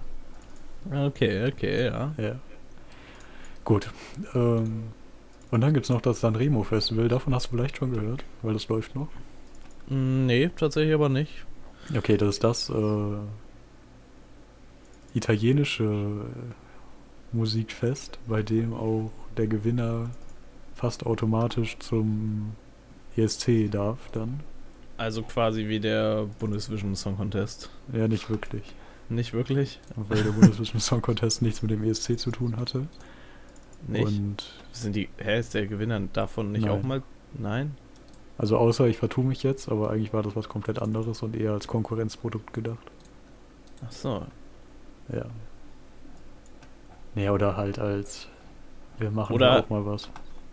Okay, 0.92 1.48
okay, 1.52 1.86
ja. 1.86 2.14
Ja. 2.18 2.36
Gut. 3.64 3.92
Ähm, 4.36 4.90
und 5.52 5.62
dann 5.62 5.74
gibt 5.74 5.86
es 5.86 5.90
noch 5.90 6.02
das 6.02 6.20
Sanremo 6.20 6.64
Festival. 6.64 7.08
Davon 7.08 7.34
hast 7.34 7.48
du 7.48 7.52
vielleicht 7.56 7.78
schon 7.78 7.92
gehört, 7.94 8.24
weil 8.42 8.54
das 8.54 8.68
läuft 8.68 8.96
noch. 8.96 9.08
Mm, 9.88 10.26
Nee, 10.26 10.50
tatsächlich 10.56 10.94
aber 10.94 11.10
nicht. 11.10 11.46
Okay, 11.96 12.18
das 12.18 12.30
ist 12.36 12.44
das 12.44 12.70
äh, 12.70 13.18
italienische 15.14 16.26
Musikfest, 17.32 18.20
bei 18.28 18.42
dem 18.44 18.74
auch 18.74 19.12
der 19.38 19.48
Gewinner 19.48 20.10
fast 20.76 21.06
automatisch 21.06 21.78
zum 21.80 22.56
ESC 23.16 23.70
darf 23.70 24.10
dann. 24.12 24.42
Also 24.98 25.24
quasi 25.24 25.68
wie 25.68 25.80
der 25.80 26.26
Bundesvision 26.40 26.96
Song 26.96 27.18
Contest. 27.18 27.70
Ja, 27.92 28.08
nicht 28.08 28.30
wirklich. 28.30 28.64
Nicht 29.10 29.34
wirklich? 29.34 29.80
Weil 29.96 30.24
der 30.24 30.32
Bundesvision 30.32 30.80
Song 30.80 31.02
Contest 31.02 31.42
nichts 31.42 31.62
mit 31.62 31.72
dem 31.72 31.84
ESC 31.84 32.18
zu 32.20 32.32
tun 32.32 32.58
hatte. 32.58 32.88
Nicht? 33.88 34.06
Und 34.06 34.54
Sind 34.72 34.96
die. 34.96 35.10
Hä, 35.18 35.40
ist 35.40 35.54
der 35.54 35.68
Gewinner 35.68 36.00
davon 36.14 36.52
nicht 36.52 36.66
Nein. 36.66 36.72
auch 36.80 36.84
mal. 36.84 37.02
Nein? 37.34 37.76
also 38.38 38.58
außer 38.58 38.88
ich 38.88 38.98
vertue 38.98 39.24
mich 39.24 39.44
jetzt, 39.44 39.70
aber 39.70 39.92
eigentlich 39.92 40.12
war 40.14 40.24
das 40.24 40.36
was 40.36 40.50
komplett 40.50 40.82
anderes 40.82 41.22
und 41.22 41.36
eher 41.36 41.52
als 41.52 41.68
Konkurrenzprodukt 41.68 42.52
gedacht. 42.54 42.92
Ach 43.86 43.92
so. 43.92 44.26
Ja. 45.14 45.26
Nee, 47.16 47.30
oder 47.30 47.56
halt 47.56 47.80
als 47.80 48.28
wir 48.98 49.12
machen 49.12 49.34
Oder- 49.36 49.60
auch 49.64 49.70
mal 49.70 49.86
was. 49.86 50.10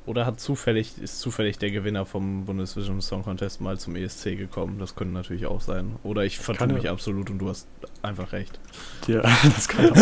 Oder 0.06 0.24
hat 0.26 0.40
zufällig, 0.40 0.98
ist 1.00 1.20
zufällig 1.20 1.58
der 1.58 1.70
Gewinner 1.70 2.06
vom 2.06 2.46
Bundesvision 2.46 3.00
Song 3.00 3.22
Contest 3.22 3.60
mal 3.60 3.78
zum 3.78 3.96
ESC 3.96 4.36
gekommen? 4.36 4.78
Das 4.78 4.94
könnte 4.94 5.12
natürlich 5.14 5.46
auch 5.46 5.60
sein. 5.60 5.96
Oder 6.02 6.24
ich 6.24 6.38
vertue 6.38 6.58
Kann 6.58 6.70
ja- 6.70 6.76
mich 6.76 6.88
absolut 6.88 7.28
und 7.30 7.38
du 7.38 7.48
hast 7.48 7.68
einfach 8.02 8.32
recht. 8.32 8.58
Ja, 9.06 9.20
das 9.54 9.68
kann 9.68 9.90
auch. 9.90 9.96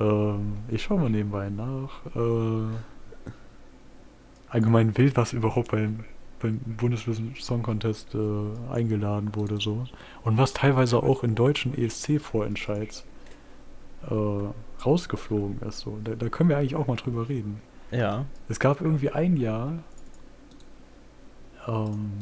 ähm, 0.00 0.56
ich 0.68 0.82
schaue 0.84 1.00
mal 1.00 1.10
nebenbei 1.10 1.50
nach. 1.50 1.90
Äh, 2.14 2.74
allgemein 4.48 4.96
wild, 4.96 5.16
was 5.16 5.32
überhaupt 5.32 5.72
beim, 5.72 6.04
beim 6.40 6.60
Bundesvision 6.60 7.34
Song 7.40 7.62
Contest 7.62 8.14
äh, 8.14 8.72
eingeladen 8.72 9.34
wurde. 9.34 9.60
so 9.60 9.84
Und 10.22 10.38
was 10.38 10.52
teilweise 10.52 11.02
auch 11.02 11.24
in 11.24 11.34
deutschen 11.34 11.76
ESC-Vorentscheids 11.76 13.04
äh, 14.10 14.14
rausgeflogen 14.86 15.60
ist. 15.68 15.80
So. 15.80 15.98
Da, 16.02 16.14
da 16.14 16.28
können 16.28 16.48
wir 16.48 16.58
eigentlich 16.58 16.76
auch 16.76 16.86
mal 16.86 16.96
drüber 16.96 17.28
reden. 17.28 17.60
Ja. 17.90 18.26
Es 18.48 18.58
gab 18.58 18.80
irgendwie 18.80 19.10
ein 19.10 19.36
Jahr, 19.36 19.82
ähm, 21.66 22.12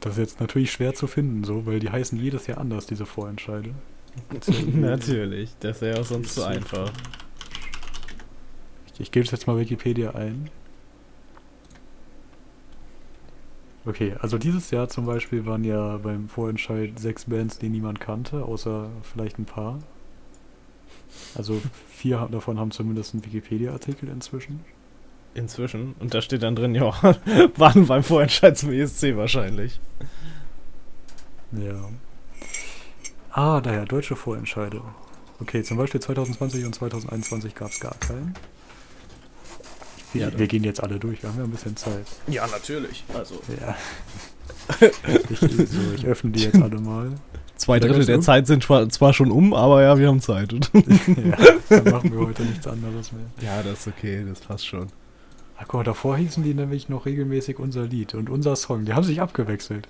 das 0.00 0.12
ist 0.12 0.18
jetzt 0.18 0.40
natürlich 0.40 0.72
schwer 0.72 0.94
zu 0.94 1.06
finden, 1.06 1.44
so, 1.44 1.66
weil 1.66 1.78
die 1.78 1.90
heißen 1.90 2.18
jedes 2.18 2.46
Jahr 2.46 2.58
anders, 2.58 2.86
diese 2.86 3.04
Vorentscheide. 3.04 3.74
Natürlich. 4.74 5.50
Das 5.60 5.80
wäre 5.80 6.00
auch 6.00 6.04
sonst 6.04 6.34
zu 6.34 6.44
einfach. 6.44 6.90
Ich, 8.94 9.00
ich 9.00 9.12
gebe 9.12 9.24
es 9.24 9.30
jetzt 9.30 9.46
mal 9.46 9.58
Wikipedia 9.58 10.12
ein. 10.12 10.50
Okay, 13.86 14.14
also 14.20 14.36
dieses 14.36 14.70
Jahr 14.70 14.88
zum 14.88 15.06
Beispiel 15.06 15.46
waren 15.46 15.64
ja 15.64 15.96
beim 15.96 16.28
Vorentscheid 16.28 16.98
sechs 16.98 17.24
Bands, 17.24 17.58
die 17.58 17.70
niemand 17.70 17.98
kannte, 17.98 18.44
außer 18.44 18.90
vielleicht 19.02 19.38
ein 19.38 19.46
paar. 19.46 19.78
Also 21.34 21.60
vier 21.88 22.28
davon 22.30 22.58
haben 22.58 22.70
zumindest 22.70 23.14
einen 23.14 23.24
Wikipedia-Artikel 23.24 24.08
inzwischen. 24.08 24.60
Inzwischen. 25.34 25.94
Und 25.98 26.12
da 26.12 26.20
steht 26.20 26.42
dann 26.42 26.56
drin, 26.56 26.74
ja, 26.74 26.92
waren 27.56 27.86
beim 27.86 28.02
Vorentscheid 28.02 28.58
zum 28.58 28.72
ESC 28.72 29.16
wahrscheinlich. 29.16 29.80
Ja. 31.52 31.88
Ah, 33.32 33.60
daher, 33.60 33.86
deutsche 33.86 34.16
Vorentscheide. 34.16 34.82
Okay, 35.40 35.62
zum 35.62 35.78
Beispiel 35.78 36.00
2020 36.00 36.66
und 36.66 36.74
2021 36.74 37.54
gab 37.54 37.70
es 37.70 37.80
gar 37.80 37.94
keinen. 37.94 38.34
Wir, 40.12 40.28
Ja, 40.28 40.38
wir 40.38 40.46
gehen 40.46 40.64
jetzt 40.64 40.82
alle 40.82 40.98
durch, 40.98 41.22
wir 41.22 41.30
haben 41.30 41.38
ja 41.38 41.44
ein 41.44 41.50
bisschen 41.50 41.76
Zeit. 41.76 42.06
Ja, 42.26 42.46
natürlich. 42.46 43.04
Also. 43.14 43.40
Ja. 43.60 43.76
ich, 45.30 45.38
so, 45.38 45.92
ich 45.94 46.06
öffne 46.06 46.30
die 46.30 46.44
jetzt 46.44 46.60
alle 46.60 46.80
mal. 46.80 47.12
Zwei 47.56 47.78
Drittel 47.78 48.06
der 48.06 48.20
Zeit 48.20 48.46
sind 48.46 48.62
zwar, 48.64 49.12
schon 49.12 49.30
um, 49.30 49.52
aber 49.52 49.82
ja, 49.82 49.98
wir 49.98 50.08
haben 50.08 50.20
Zeit. 50.20 50.52
ja, 50.72 51.36
dann 51.68 51.84
machen 51.92 52.12
wir 52.12 52.26
heute 52.26 52.42
nichts 52.42 52.66
anderes 52.66 53.12
mehr. 53.12 53.26
ja, 53.42 53.62
das 53.62 53.80
ist 53.80 53.88
okay, 53.88 54.24
das 54.26 54.40
passt 54.40 54.66
schon. 54.66 54.86
Ach 55.58 55.64
guck 55.68 55.80
mal, 55.80 55.84
davor 55.84 56.16
hießen 56.16 56.42
die 56.42 56.54
nämlich 56.54 56.88
noch 56.88 57.04
regelmäßig 57.04 57.58
unser 57.58 57.84
Lied 57.84 58.14
und 58.14 58.30
unser 58.30 58.56
Song. 58.56 58.86
Die 58.86 58.94
haben 58.94 59.04
sich 59.04 59.20
abgewechselt. 59.20 59.88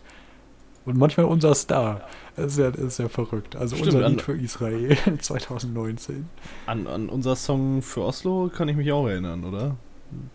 Und 0.84 0.98
manchmal 0.98 1.26
unser 1.26 1.54
Star. 1.54 2.00
Das 2.34 2.52
ist 2.52 2.58
ja, 2.58 2.72
das 2.72 2.80
ist 2.80 2.98
ja 2.98 3.08
verrückt. 3.08 3.54
Also 3.54 3.76
Stimmt, 3.76 3.94
unser 3.94 4.08
Lied 4.08 4.22
für 4.22 4.36
Israel 4.36 4.96
2019. 5.20 6.28
An, 6.66 6.88
an 6.88 7.08
unser 7.08 7.36
Song 7.36 7.82
für 7.82 8.02
Oslo 8.02 8.50
kann 8.52 8.68
ich 8.68 8.76
mich 8.76 8.90
auch 8.90 9.06
erinnern, 9.06 9.44
oder? 9.44 9.76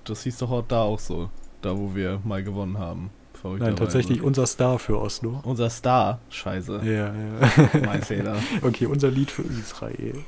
Das 0.03 0.23
hieß 0.23 0.37
doch 0.37 0.51
auch 0.51 0.65
da 0.67 0.81
auch 0.81 0.99
so. 0.99 1.29
Da, 1.61 1.77
wo 1.77 1.95
wir 1.95 2.21
mal 2.23 2.43
gewonnen 2.43 2.77
haben. 2.77 3.09
Nein, 3.43 3.75
tatsächlich 3.75 4.23
unser 4.23 4.47
Star 4.47 4.79
für 4.79 4.99
Oslo. 4.99 5.39
Unser 5.43 5.69
Star. 5.69 6.19
Scheiße. 6.29 6.81
Ja, 6.83 7.13
ja. 7.13 7.81
Mein 7.85 8.01
Fehler. 8.01 8.37
Okay, 8.63 8.87
unser 8.87 9.11
Lied 9.11 9.29
für 9.29 9.43
Israel. 9.43 10.23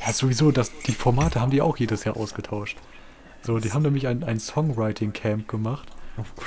Ja, 0.00 0.12
sowieso, 0.12 0.50
das, 0.50 0.72
die 0.86 0.94
Formate 0.94 1.40
haben 1.40 1.52
die 1.52 1.62
auch 1.62 1.76
jedes 1.76 2.02
Jahr 2.04 2.16
ausgetauscht. 2.16 2.76
So, 3.42 3.58
die 3.60 3.72
haben 3.72 3.82
nämlich 3.82 4.08
ein, 4.08 4.24
ein 4.24 4.40
Songwriting-Camp 4.40 5.46
gemacht, 5.46 5.88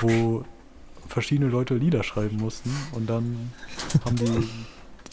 wo 0.02 0.44
verschiedene 1.08 1.50
Leute 1.50 1.76
Lieder 1.76 2.04
schreiben 2.04 2.38
mussten 2.38 2.76
und 2.94 3.10
dann 3.10 3.52
haben 4.06 4.16
die 4.18 4.50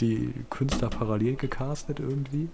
die 0.00 0.32
Künstler 0.50 0.88
parallel 0.88 1.36
gecastet 1.36 2.00
irgendwie. 2.00 2.48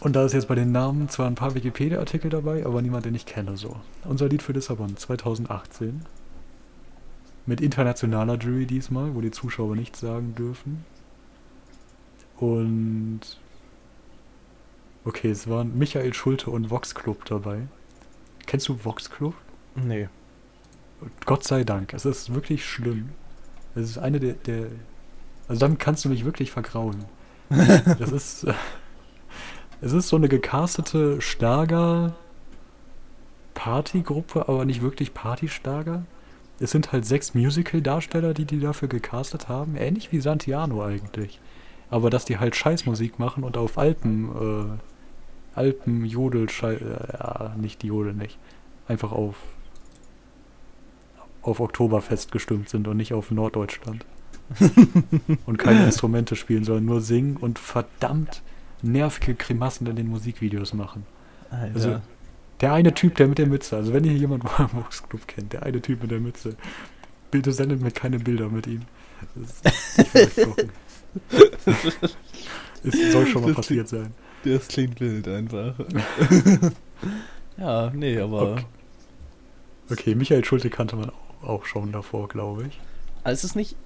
Und 0.00 0.14
da 0.14 0.24
ist 0.24 0.32
jetzt 0.32 0.46
bei 0.48 0.54
den 0.54 0.70
Namen 0.70 1.08
zwar 1.08 1.26
ein 1.26 1.34
paar 1.34 1.54
Wikipedia-Artikel 1.54 2.30
dabei, 2.30 2.64
aber 2.64 2.82
niemand, 2.82 3.04
den 3.04 3.14
ich 3.14 3.26
kenne 3.26 3.56
so. 3.56 3.76
Unser 4.04 4.28
Lied 4.28 4.42
für 4.42 4.52
Lissabon 4.52 4.96
2018. 4.96 6.02
Mit 7.46 7.60
internationaler 7.60 8.36
Jury 8.38 8.66
diesmal, 8.66 9.14
wo 9.14 9.20
die 9.20 9.30
Zuschauer 9.30 9.74
nichts 9.74 10.00
sagen 10.00 10.34
dürfen. 10.34 10.84
Und. 12.36 13.20
Okay, 15.04 15.30
es 15.30 15.48
waren 15.48 15.76
Michael 15.76 16.14
Schulte 16.14 16.50
und 16.50 16.70
Vox 16.70 16.94
Club 16.94 17.24
dabei. 17.24 17.66
Kennst 18.46 18.68
du 18.68 18.84
Vox 18.84 19.10
Club? 19.10 19.34
Nee. 19.74 20.08
Gott 21.24 21.44
sei 21.44 21.64
Dank. 21.64 21.94
Es 21.94 22.04
ist 22.04 22.34
wirklich 22.34 22.64
schlimm. 22.64 23.10
Es 23.74 23.90
ist 23.90 23.98
eine 23.98 24.20
der. 24.20 24.34
der 24.34 24.66
also 25.48 25.60
damit 25.60 25.78
kannst 25.78 26.04
du 26.04 26.10
mich 26.10 26.24
wirklich 26.24 26.50
vergrauen. 26.50 27.04
das 27.48 28.12
ist. 28.12 28.46
Es 29.80 29.92
ist 29.92 30.08
so 30.08 30.16
eine 30.16 30.28
gecastete 30.28 31.20
Schlager. 31.20 32.14
Partygruppe, 33.54 34.48
aber 34.48 34.64
nicht 34.64 34.82
wirklich 34.82 35.14
Party-Schlager. 35.14 36.04
Es 36.60 36.70
sind 36.70 36.92
halt 36.92 37.06
sechs 37.06 37.34
Musical-Darsteller, 37.34 38.34
die 38.34 38.44
die 38.44 38.60
dafür 38.60 38.88
gecastet 38.88 39.48
haben. 39.48 39.76
Ähnlich 39.76 40.12
wie 40.12 40.20
Santiano 40.20 40.84
eigentlich. 40.84 41.40
Aber 41.90 42.10
dass 42.10 42.24
die 42.24 42.38
halt 42.38 42.54
Scheißmusik 42.54 43.18
machen 43.18 43.44
und 43.44 43.56
auf 43.56 43.78
Alpen, 43.78 44.78
äh, 45.56 45.58
Alpen, 45.58 46.04
Jodel, 46.04 46.46
äh, 46.62 47.58
nicht 47.60 47.82
die 47.82 47.88
Jodel 47.88 48.14
nicht. 48.14 48.38
Einfach 48.86 49.12
auf 49.12 49.36
auf 51.42 51.60
Oktoberfest 51.60 52.30
gestimmt 52.30 52.68
sind 52.68 52.88
und 52.88 52.96
nicht 52.96 53.14
auf 53.14 53.30
Norddeutschland. 53.30 54.04
und 55.46 55.58
keine 55.58 55.84
Instrumente 55.84 56.36
spielen, 56.36 56.64
sondern 56.64 56.84
nur 56.84 57.00
singen 57.00 57.36
und 57.36 57.58
verdammt 57.58 58.42
nervige 58.82 59.34
Grimassen 59.34 59.86
in 59.86 59.96
den 59.96 60.08
Musikvideos 60.08 60.74
machen. 60.74 61.06
Alter. 61.50 61.74
Also, 61.74 62.00
der 62.60 62.72
eine 62.72 62.92
Typ, 62.94 63.16
der 63.16 63.28
mit 63.28 63.38
der 63.38 63.46
Mütze, 63.46 63.76
also 63.76 63.92
wenn 63.92 64.04
ihr 64.04 64.14
jemand 64.14 64.44
Vox 64.44 65.02
Club 65.08 65.26
kennt, 65.28 65.52
der 65.52 65.62
eine 65.62 65.80
Typ 65.80 66.02
mit 66.02 66.10
der 66.10 66.20
Mütze, 66.20 66.56
bitte 67.30 67.52
sendet 67.52 67.80
mir 67.80 67.90
keine 67.90 68.18
Bilder 68.18 68.48
mit 68.48 68.66
ihm. 68.66 68.82
Das, 69.34 70.44
gucken. 70.44 70.70
Es 72.84 73.12
soll 73.12 73.26
schon 73.26 73.42
mal 73.42 73.48
Das 73.48 73.56
passiert 73.56 73.88
sein. 73.88 74.14
das 74.44 74.68
klingt 74.68 75.00
wild 75.00 75.26
einfach. 75.26 75.74
ja, 77.58 77.90
nee, 77.90 78.18
aber. 78.18 78.52
Okay. 78.52 78.64
Okay, 79.90 80.14
Michael 80.14 80.44
Schulte 80.44 80.70
kannte 80.70 80.94
man 80.96 81.10
auch, 81.10 81.48
auch 81.48 81.64
schon 81.64 81.90
davor, 81.92 82.28
glaube 82.28 82.66
ich. 82.68 82.78
Also 83.24 83.38
ist 83.38 83.44
es 83.44 83.54
nicht 83.56 83.76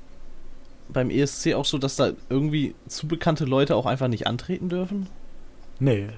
beim 0.92 1.10
ESC 1.10 1.54
auch 1.54 1.64
so, 1.64 1.78
dass 1.78 1.96
da 1.96 2.12
irgendwie 2.28 2.74
zu 2.86 3.08
bekannte 3.08 3.44
Leute 3.44 3.76
auch 3.76 3.86
einfach 3.86 4.08
nicht 4.08 4.26
antreten 4.26 4.68
dürfen? 4.68 5.08
Nee, 5.78 6.08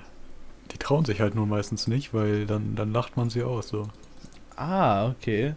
die 0.71 0.79
trauen 0.79 1.05
sich 1.05 1.21
halt 1.21 1.35
nur 1.35 1.47
meistens 1.47 1.87
nicht, 1.87 2.15
weil 2.15 2.47
dann, 2.47 2.75
dann 2.77 2.93
lacht 2.93 3.17
man 3.17 3.31
sie 3.31 3.43
aus. 3.43 3.69
So. 3.69 3.89
Ah, 4.57 5.09
okay. 5.09 5.55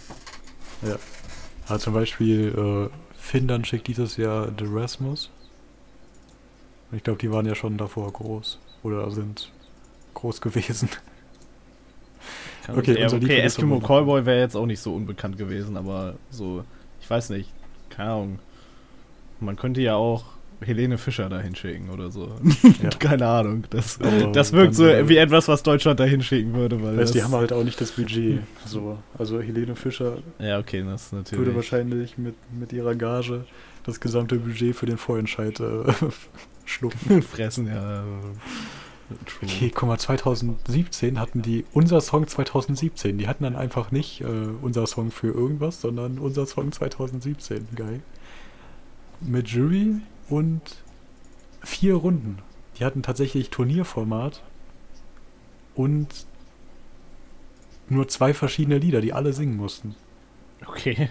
Ja, 1.67 1.80
zum 1.80 1.93
Beispiel 1.93 2.89
äh, 2.91 3.17
Finnland 3.17 3.67
schickt 3.67 3.88
dieses 3.88 4.17
Jahr 4.17 4.51
The 4.58 4.65
Rasmus. 4.67 5.30
Ich 6.91 7.03
glaube, 7.03 7.19
die 7.19 7.32
waren 7.32 7.45
ja 7.45 7.56
schon 7.56 7.77
davor 7.77 8.12
groß. 8.13 8.60
Oder 8.84 9.10
sind 9.12 9.51
groß 10.13 10.39
gewesen. 10.39 10.89
Kann 12.65 12.77
Okay, 12.77 12.99
ja, 12.99 13.08
okay 13.08 13.39
Eskimo 13.39 13.80
Callboy 13.80 14.25
wäre 14.25 14.39
jetzt 14.39 14.56
auch 14.56 14.65
nicht 14.65 14.80
so 14.80 14.93
unbekannt 14.93 15.38
gewesen, 15.38 15.77
aber 15.77 16.15
so, 16.30 16.63
ich 17.01 17.10
weiß 17.10 17.30
nicht, 17.32 17.49
keine 17.89 18.12
Ahnung. 18.12 18.39
Man 19.39 19.56
könnte 19.56 19.82
ja 19.82 19.95
auch 19.95 20.23
Helene 20.62 20.97
Fischer 20.97 21.30
dahin 21.30 21.54
schicken 21.56 21.89
oder 21.91 22.10
so. 22.12 22.32
Ja. 22.84 22.89
keine 22.89 23.28
Ahnung. 23.28 23.65
Das, 23.69 24.00
Aber 24.02 24.32
das 24.32 24.54
wirkt 24.54 24.73
so 24.76 24.84
würde- 24.86 25.08
wie 25.10 25.17
etwas, 25.17 25.47
was 25.47 25.62
Deutschland 25.63 26.00
dahin 26.00 26.21
schicken 26.23 26.54
würde. 26.54 26.82
Weil 26.82 26.97
Weißt, 26.97 27.13
die 27.13 27.23
haben 27.23 27.34
halt 27.34 27.54
auch 27.54 27.63
nicht 27.63 27.80
das 27.80 27.91
Budget. 27.91 28.39
So. 28.65 28.97
Also 29.17 29.39
Helene 29.41 29.76
Fischer 29.76 30.17
ja, 30.39 30.58
okay, 30.60 30.84
das 30.84 31.12
natürlich. 31.12 31.45
würde 31.45 31.56
wahrscheinlich 31.56 32.17
mit, 32.17 32.36
mit 32.58 32.73
ihrer 32.73 32.95
Gage 32.95 33.45
das 33.86 34.00
gesamte 34.00 34.38
Budget 34.38 34.76
für 34.76 34.86
den 34.88 34.97
Vorentscheid 34.97 35.60
äh, 35.60 35.93
schlucken. 36.65 37.21
fressen, 37.21 37.67
ja. 37.67 38.04
True. 39.26 39.43
Okay, 39.50 39.71
guck 39.73 39.88
mal, 39.88 39.97
2017 39.97 41.17
hatten 41.19 41.41
die 41.41 41.63
unser 41.71 42.02
Song 42.02 42.28
2017. 42.28 43.17
Die 43.17 43.28
hatten 43.30 43.43
dann 43.45 43.56
einfach 43.56 43.91
nicht 43.91 44.19
äh, 44.21 44.26
unser 44.62 44.86
Song 44.86 45.12
für 45.12 45.28
irgendwas, 45.28 45.80
sondern 45.80 46.17
unser 46.19 46.45
Song 46.45 46.71
2017. 46.73 47.67
Geil. 47.76 48.02
Mit 49.21 49.47
Jury 49.49 49.95
und 50.30 50.62
vier 51.63 51.95
Runden. 51.95 52.39
Die 52.77 52.86
hatten 52.86 53.01
tatsächlich 53.01 53.49
Turnierformat 53.49 54.43
und 55.75 56.08
nur 57.89 58.08
zwei 58.08 58.34
verschiedene 58.34 58.77
Lieder, 58.77 59.01
die 59.01 59.13
alle 59.13 59.34
singen 59.34 59.58
mussten. 59.58 59.95
Okay. 60.65 61.10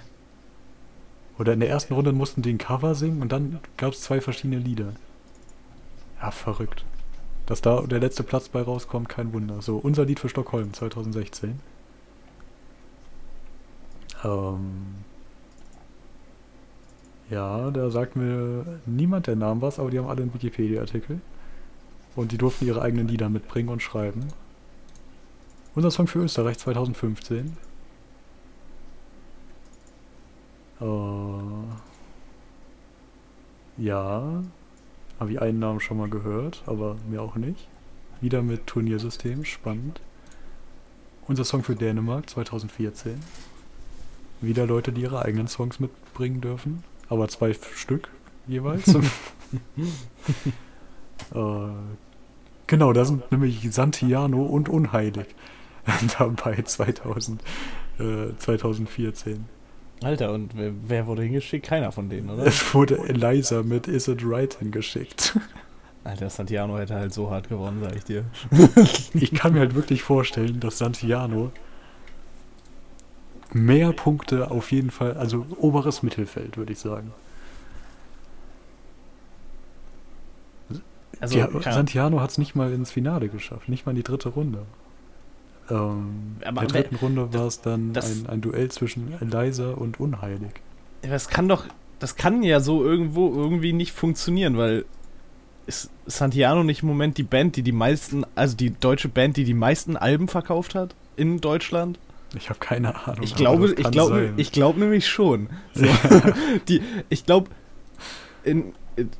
Oder 1.39 1.53
in 1.53 1.61
der 1.61 1.69
ersten 1.69 1.95
Runde 1.95 2.13
mussten 2.13 2.43
die 2.43 2.53
ein 2.53 2.59
Cover 2.59 2.95
singen 2.95 3.23
und 3.23 3.33
dann 3.33 3.61
gab 3.77 3.93
es 3.93 4.03
zwei 4.03 4.21
verschiedene 4.21 4.59
Lieder. 4.59 4.93
Ja, 6.21 6.31
verrückt. 6.31 6.85
Dass 7.47 7.61
da 7.61 7.83
der 7.83 8.01
letzte 8.01 8.23
Platz 8.23 8.49
bei 8.49 8.63
rauskommt, 8.63 9.09
kein 9.09 9.33
Wunder. 9.33 9.63
So, 9.63 9.77
unser 9.77 10.05
Lied 10.05 10.21
für 10.21 10.29
Stockholm 10.29 10.73
2016. 10.73 11.61
Ähm. 14.25 15.05
Ja, 17.31 17.71
da 17.71 17.91
sagt 17.91 18.15
mir 18.15 18.65
niemand 18.87 19.27
der 19.27 19.37
Namen 19.37 19.61
was, 19.61 19.79
aber 19.79 19.91
die 19.91 19.99
haben 19.99 20.09
alle 20.09 20.23
einen 20.23 20.35
Wikipedia-Artikel. 20.35 21.21
Und 22.15 22.33
die 22.33 22.39
durften 22.39 22.67
ihre 22.67 22.83
eigenen 22.83 23.09
Lieder 23.09 23.29
mitbringen 23.29 23.69
und 23.69 23.83
schreiben. 23.83 24.29
Unser 25.75 25.91
Song 25.91 26.07
für 26.07 26.21
Österreich 26.21 26.59
2015. 26.59 27.57
Äh, 30.81 30.85
ja, 33.79 34.43
habe 35.21 35.33
ich 35.33 35.41
einen 35.43 35.59
Namen 35.59 35.81
schon 35.81 35.99
mal 35.99 36.09
gehört, 36.09 36.63
aber 36.67 36.97
mir 37.11 37.21
auch 37.23 37.37
nicht. 37.37 37.69
Wieder 38.21 38.43
mit 38.43 38.67
Turniersystem, 38.67 39.45
spannend. 39.45 40.01
Unser 41.27 41.45
Song 41.45 41.63
für 41.63 41.75
Dänemark 41.75 42.31
2014. 42.31 43.21
Wieder 44.41 44.67
Leute, 44.67 44.93
die 44.93 45.03
ihre 45.03 45.23
eigenen 45.23 45.49
Songs 45.49 45.81
mitbringen 45.81 46.41
dürfen, 46.41 46.85
aber 47.09 47.29
zwei 47.29 47.55
Stück 47.75 48.09
jeweils. 48.47 48.89
äh, 48.95 49.01
genau, 52.67 52.93
da 52.93 53.05
sind 53.05 53.31
nämlich 53.31 53.73
Santiano 53.73 54.43
und 54.43 54.69
Unheilig 54.69 55.27
dabei 56.19 56.63
2000, 56.63 57.43
äh, 57.99 58.37
2014. 58.39 59.47
Alter, 60.03 60.33
und 60.33 60.57
wer, 60.57 60.73
wer 60.87 61.07
wurde 61.07 61.23
hingeschickt? 61.23 61.67
Keiner 61.67 61.91
von 61.91 62.11
denen, 62.11 62.29
oder? 62.29 62.45
Es 62.45 62.75
wurde 62.75 62.99
Eliza 63.09 63.63
mit 63.63 63.89
Is 63.89 64.09
It 64.09 64.21
Right 64.23 64.55
hingeschickt. 64.59 65.39
Alter, 66.05 66.31
Santiano 66.31 66.79
hätte 66.79 66.95
halt 66.95 67.13
so 67.13 67.31
hart 67.31 67.49
gewonnen, 67.49 67.81
sag 67.83 67.97
ich 67.97 68.05
dir. 68.05 68.25
Ich 69.15 69.35
kann 69.35 69.55
mir 69.55 69.61
halt 69.61 69.75
wirklich 69.75 70.03
vorstellen, 70.03 70.61
dass 70.61 70.79
Santiano 70.79 71.51
mehr 73.65 73.93
Punkte 73.93 74.51
auf 74.51 74.71
jeden 74.73 74.91
Fall, 74.91 75.15
also 75.17 75.47
oberes 75.59 76.03
Mittelfeld, 76.03 76.57
würde 76.57 76.73
ich 76.73 76.79
sagen. 76.79 77.13
Also, 81.19 81.43
Die, 81.47 81.63
Santiano 81.63 82.21
hat 82.21 82.31
es 82.31 82.39
nicht 82.39 82.55
mal 82.55 82.73
ins 82.73 82.91
Finale 82.91 83.29
geschafft, 83.29 83.69
nicht 83.69 83.87
mal 83.87 83.93
in 83.93 83.97
die 83.97 84.03
dritte 84.03 84.29
Runde. 84.29 84.63
Ähm, 85.71 86.37
in 86.47 86.55
der 86.55 86.67
dritten 86.67 86.97
Runde 86.97 87.33
war 87.33 87.47
es 87.47 87.61
dann 87.63 87.93
das- 87.93 88.11
ein, 88.21 88.27
ein 88.29 88.41
Duell 88.41 88.71
zwischen 88.71 89.15
Eliza 89.21 89.71
und 89.73 89.99
Unheilig. 89.99 90.51
das 91.03 91.29
kann 91.29 91.49
doch, 91.49 91.65
das 91.99 92.17
kann 92.17 92.43
ja 92.43 92.61
so 92.61 92.85
irgendwo 92.85 93.33
irgendwie 93.35 93.73
nicht 93.73 93.93
funktionieren, 93.93 94.57
weil 94.59 94.85
ist 95.67 95.91
Santiano 96.07 96.63
nicht 96.63 96.83
im 96.83 96.89
Moment 96.89 97.19
die 97.19 97.25
Band, 97.25 97.57
die 97.57 97.63
die 97.63 97.73
meisten, 97.73 98.25
also 98.37 98.57
die 98.57 98.71
deutsche 98.71 99.09
Band, 99.09 99.37
die 99.37 99.43
die 99.45 99.55
meisten 99.55 99.97
Alben 99.97 100.29
verkauft 100.29 100.75
hat 100.77 100.95
in 101.17 101.41
Deutschland? 101.41 101.99
Ich 102.35 102.49
habe 102.51 102.59
keine 102.59 103.07
Ahnung. 103.07 103.23
Ich 103.23 103.35
glaube, 103.35 103.73
ich 103.77 103.91
glaube, 103.91 104.33
ich 104.37 104.53
glaube 104.53 104.81
nämlich 104.81 105.07
schon. 105.07 105.49
So, 105.75 105.87
die, 106.69 106.83
ich 107.09 107.25
glaube, 107.25 107.51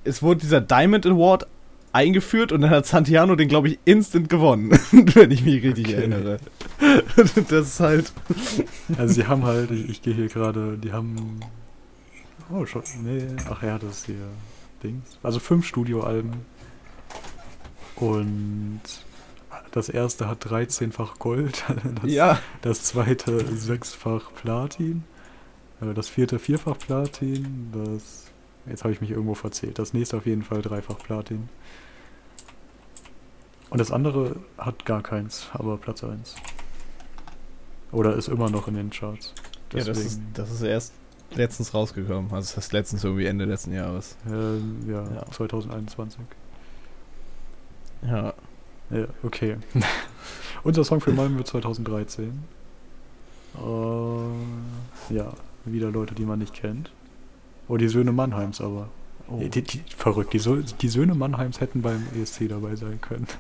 es 0.05 0.23
wurde 0.23 0.41
dieser 0.41 0.61
Diamond 0.61 1.07
Award 1.07 1.47
eingeführt 1.93 2.53
und 2.53 2.61
dann 2.61 2.71
hat 2.71 2.87
Santiano 2.87 3.37
den, 3.37 3.49
glaube 3.49 3.69
ich, 3.69 3.79
instant 3.87 4.29
gewonnen, 4.29 4.71
wenn 4.93 5.31
ich 5.31 5.45
mich 5.45 5.63
richtig 5.63 5.87
Okay. 5.87 5.95
erinnere. 5.95 6.39
das 7.17 7.37
ist 7.37 7.81
halt. 7.81 8.13
Also 8.99 9.15
sie 9.15 9.27
haben 9.27 9.45
halt, 9.45 9.71
ich, 9.71 9.89
ich 9.89 10.03
gehe 10.03 10.15
hier 10.15 10.29
gerade, 10.29 10.77
die 10.77 10.93
haben. 10.93 11.41
Oh, 12.51 12.67
schon. 12.67 12.83
Nee, 13.03 13.27
ach 13.51 13.63
ja, 13.63 13.79
das 13.79 13.99
ist 13.99 14.07
hier 14.07 14.17
Dings. 14.83 15.19
Also 15.23 15.39
fünf 15.41 15.67
Studioalben. 15.67 16.33
Und 17.97 18.83
das 19.77 19.89
erste 19.89 20.27
hat 20.29 20.45
13-fach 20.45 21.19
Gold, 21.19 21.65
das, 22.03 22.11
ja, 22.11 22.39
das 22.63 22.83
zweite 22.83 23.47
sechsfach 23.57 24.33
Platin, 24.35 25.05
äh, 25.81 25.95
das 25.95 26.09
vierte 26.09 26.39
vierfach 26.39 26.79
Platin, 26.79 27.71
das. 27.73 28.25
Jetzt 28.69 28.83
habe 28.83 28.93
ich 28.93 29.01
mich 29.01 29.11
irgendwo 29.13 29.35
verzählt. 29.35 29.79
Das 29.79 29.93
nächste 29.93 30.17
auf 30.17 30.27
jeden 30.27 30.43
Fall 30.43 30.61
dreifach 30.61 30.99
Platin. 30.99 31.49
Und 33.71 33.79
das 33.79 33.93
andere 33.93 34.37
hat 34.59 34.85
gar 34.85 35.05
keins, 35.05 35.49
aber 35.53 35.77
Platz 35.77 36.03
1. 36.03 36.35
Oder 37.93 38.17
ist 38.17 38.27
immer 38.27 38.51
noch 38.51 38.67
in 38.67 38.75
den 38.75 38.91
Charts. 38.91 39.35
ja 39.73 39.85
das, 39.85 39.99
ist, 39.99 40.05
Deswegen, 40.05 40.31
das 40.35 40.51
ist 40.51 40.63
erst 40.63 40.95
letztens 41.35 41.75
rausgekommen. 41.75 42.33
Also 42.33 42.49
das 42.49 42.57
heißt 42.57 42.73
letztens 42.73 43.05
irgendwie 43.05 43.27
Ende 43.27 43.45
letzten 43.45 43.73
Jahres. 43.73 44.17
ähm, 44.27 44.85
ja, 44.89 45.05
Ja. 45.15 45.27
2021. 45.31 46.21
Ja. 48.03 48.35
Ja, 48.91 49.07
okay. 49.23 49.57
Unser 50.65 50.85
Song 50.85 51.01
für 51.01 51.13
Malmö 51.13 51.43
2013. 51.45 52.45
Äh, 53.57 55.15
ja, 55.15 55.33
wieder 55.65 55.91
Leute, 55.91 56.15
die 56.15 56.25
man 56.25 56.39
nicht 56.39 56.55
kennt. 56.55 56.91
Oh, 57.69 57.77
die 57.77 57.89
Söhne 57.89 58.13
Mannheims 58.13 58.61
aber. 58.61 58.89
Oh. 59.29 59.41
Die, 59.41 59.63
die, 59.63 59.83
verrückt, 59.89 60.33
die, 60.35 60.41
Sö- 60.41 60.63
die 60.81 60.89
Söhne 60.89 61.15
Mannheims 61.17 61.61
hätten 61.61 61.83
beim 61.83 62.05
ESC 62.21 62.49
dabei 62.49 62.77
sein 62.77 63.01
können. 63.01 63.27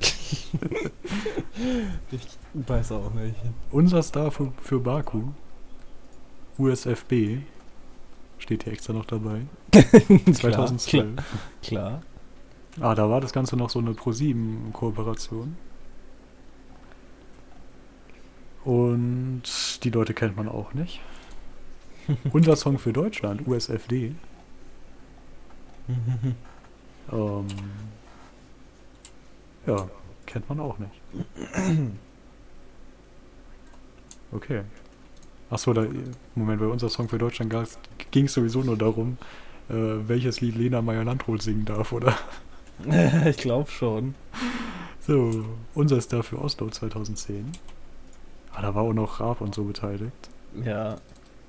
Ich 2.10 2.26
weiß 2.52 2.92
auch 2.92 3.12
nicht. 3.14 3.36
Unser 3.70 4.02
Star 4.02 4.30
für, 4.30 4.52
für 4.62 4.78
Baku, 4.78 5.22
USFB, 6.58 7.38
steht 8.38 8.64
hier 8.64 8.72
extra 8.74 8.92
noch 8.92 9.06
dabei. 9.06 9.42
2012. 10.32 11.14
Klar, 11.14 11.24
klar. 11.62 12.02
Ah, 12.80 12.94
da 12.94 13.08
war 13.08 13.20
das 13.20 13.32
Ganze 13.32 13.56
noch 13.56 13.70
so 13.70 13.78
eine 13.78 13.94
Pro-7-Kooperation. 13.94 15.56
Und 18.64 19.42
die 19.84 19.90
Leute 19.90 20.12
kennt 20.12 20.36
man 20.36 20.48
auch 20.48 20.74
nicht. 20.74 21.00
Unser 22.32 22.56
Song 22.56 22.78
für 22.78 22.92
Deutschland, 22.92 23.46
USFD. 23.46 24.14
Ähm, 27.12 27.46
ja, 29.64 29.88
kennt 30.26 30.48
man 30.48 30.58
auch 30.58 30.76
nicht. 30.80 31.00
Okay. 34.32 34.62
Achso, 35.50 35.72
da, 35.72 35.86
Moment, 36.34 36.60
bei 36.60 36.66
unser 36.66 36.88
Song 36.88 37.08
für 37.08 37.18
Deutschland 37.18 37.54
ging 38.10 38.24
es 38.24 38.32
sowieso 38.32 38.62
nur 38.62 38.76
darum, 38.76 39.18
äh, 39.68 39.74
welches 39.74 40.40
Lied 40.40 40.56
Lena 40.56 40.82
Meyer-Landrut 40.82 41.42
singen 41.42 41.64
darf, 41.64 41.92
oder? 41.92 42.18
ich 43.26 43.36
glaube 43.36 43.70
schon. 43.70 44.14
So, 45.00 45.44
unser 45.74 46.00
Star 46.00 46.22
für 46.22 46.40
Oslo 46.40 46.68
2010. 46.68 47.52
Ah, 48.52 48.62
da 48.62 48.74
war 48.74 48.82
auch 48.82 48.92
noch 48.92 49.20
Raab 49.20 49.40
und 49.40 49.54
so 49.54 49.64
beteiligt. 49.64 50.30
Ja. 50.64 50.96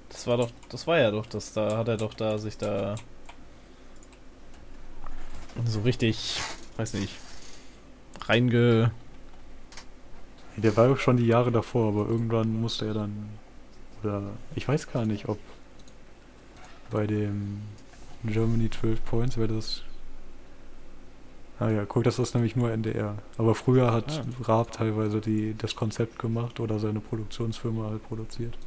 Das 0.10 0.26
war 0.28 0.38
doch, 0.38 0.52
das 0.70 0.88
war 0.88 1.00
ja 1.00 1.12
doch, 1.12 1.26
das 1.26 1.54
da 1.54 1.78
hat 1.78 1.88
er 1.88 1.98
doch 1.98 2.14
da 2.14 2.38
sich 2.38 2.58
da 2.58 2.96
so 5.66 5.82
richtig, 5.82 6.40
weiß 6.78 6.94
nicht, 6.94 7.14
reinge. 8.22 8.92
Der 10.56 10.76
war 10.76 10.92
auch 10.92 10.98
schon 10.98 11.18
die 11.18 11.28
Jahre 11.28 11.52
davor, 11.52 11.90
aber 11.90 12.10
irgendwann 12.10 12.62
musste 12.62 12.88
er 12.88 12.94
dann. 12.94 13.30
Oder 14.04 14.24
ich 14.56 14.68
weiß 14.68 14.92
gar 14.92 15.06
nicht, 15.06 15.28
ob 15.28 15.40
bei 16.90 17.06
dem 17.06 17.62
Germany 18.24 18.70
12 18.70 19.04
Points 19.06 19.38
wäre 19.38 19.54
das. 19.54 19.84
Ah 21.60 21.70
ja, 21.70 21.86
guck, 21.86 22.04
das 22.04 22.20
ist 22.20 22.36
nämlich 22.36 22.56
nur 22.56 22.72
NDR. 22.72 23.18
Aber 23.38 23.56
früher 23.56 23.92
hat 23.92 24.24
Ah. 24.42 24.44
Raab 24.44 24.72
teilweise 24.72 25.22
die, 25.22 25.56
das 25.58 25.76
Konzept 25.76 26.20
gemacht 26.20 26.60
oder 26.60 26.78
seine 26.78 27.00
Produktionsfirma 27.00 27.90
halt 27.90 28.08
produziert. 28.08 28.58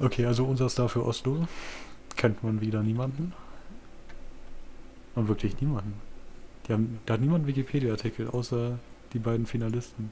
Okay, 0.00 0.24
also 0.26 0.44
unser 0.44 0.68
Star 0.68 0.88
für 0.88 1.04
Oslo. 1.04 1.46
Kennt 2.16 2.42
man 2.42 2.60
wieder 2.60 2.82
niemanden. 2.82 3.32
Und 5.14 5.28
wirklich 5.28 5.60
niemanden. 5.60 5.94
Die 6.66 6.72
haben, 6.72 6.98
da 7.06 7.14
hat 7.14 7.20
niemand 7.20 7.40
einen 7.40 7.48
Wikipedia-Artikel, 7.48 8.28
außer 8.28 8.78
die 9.12 9.18
beiden 9.18 9.46
Finalisten. 9.46 10.10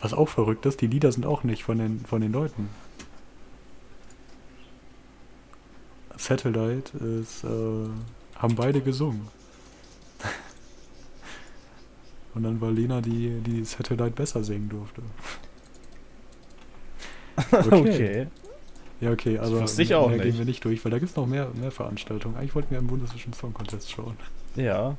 Was 0.00 0.12
auch 0.12 0.28
verrückt 0.28 0.66
ist, 0.66 0.80
die 0.80 0.88
Lieder 0.88 1.12
sind 1.12 1.24
auch 1.24 1.44
nicht 1.44 1.62
von 1.62 1.78
den, 1.78 2.00
von 2.00 2.20
den 2.20 2.32
Leuten. 2.32 2.68
Satellite 6.22 6.96
ist, 6.98 7.44
äh, 7.44 7.88
haben 8.36 8.54
beide 8.54 8.80
gesungen. 8.80 9.28
Und 12.34 12.44
dann 12.44 12.60
war 12.60 12.70
Lena 12.70 13.00
die, 13.00 13.40
die 13.40 13.64
Satellite 13.64 14.10
besser 14.12 14.42
singen 14.44 14.68
durfte. 14.68 15.02
Okay. 17.70 18.26
Ja, 19.00 19.10
okay, 19.10 19.38
also 19.38 19.60
wusste 19.60 19.82
ich 19.82 19.94
auch 19.94 20.08
mehr 20.08 20.18
nicht. 20.18 20.26
gehen 20.26 20.38
wir 20.38 20.44
nicht 20.44 20.64
durch, 20.64 20.84
weil 20.84 20.92
da 20.92 20.98
gibt 20.98 21.10
es 21.10 21.16
noch 21.16 21.26
mehr, 21.26 21.48
mehr 21.54 21.72
Veranstaltungen. 21.72 22.36
Eigentlich 22.36 22.54
wollten 22.54 22.70
wir 22.70 22.78
im 22.78 22.86
Bundeswischen 22.86 23.32
Song 23.32 23.52
Contest 23.52 23.90
schauen. 23.90 24.16
Ja. 24.54 24.96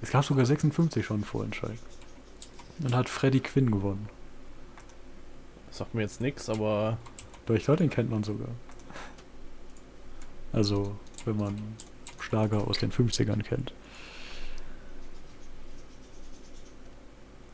Es 0.00 0.10
gab 0.10 0.24
sogar 0.24 0.46
56 0.46 1.04
schon 1.04 1.24
Vorentscheid. 1.24 1.76
Dann 2.78 2.94
hat 2.94 3.08
Freddie 3.08 3.40
Quinn 3.40 3.70
gewonnen. 3.70 4.08
Sagt 5.70 5.94
mir 5.94 6.02
jetzt 6.02 6.20
nichts, 6.20 6.48
aber 6.48 6.96
Doch, 7.46 7.54
ich 7.56 7.64
glaube, 7.64 7.78
den 7.78 7.90
kennt 7.90 8.10
man 8.10 8.22
sogar. 8.22 8.48
Also, 10.52 10.96
wenn 11.24 11.36
man 11.36 11.56
Schlager 12.18 12.66
aus 12.66 12.78
den 12.78 12.90
50ern 12.92 13.42
kennt. 13.42 13.72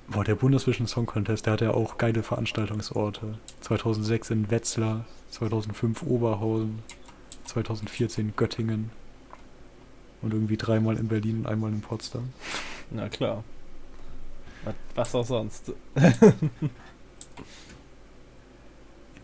Boah, 0.08 0.22
der 0.24 0.36
Bundesvision 0.36 0.86
Song 0.86 1.06
Contest, 1.06 1.46
der 1.46 1.54
hat 1.54 1.60
ja 1.60 1.72
auch 1.72 1.98
geile 1.98 2.22
Veranstaltungsorte. 2.22 3.38
2006 3.60 4.30
in 4.30 4.50
Wetzlar, 4.50 5.04
2005 5.30 6.02
Oberhausen, 6.04 6.78
2014 7.46 8.34
Göttingen 8.36 8.90
und 10.22 10.32
irgendwie 10.32 10.56
dreimal 10.56 10.96
in 10.96 11.08
Berlin 11.08 11.40
und 11.40 11.46
einmal 11.46 11.72
in 11.72 11.80
Potsdam. 11.80 12.32
na 12.90 13.08
klar. 13.08 13.42
Was- 14.64 14.74
Was 14.94 15.14
auch 15.14 15.26
sonst. 15.26 15.72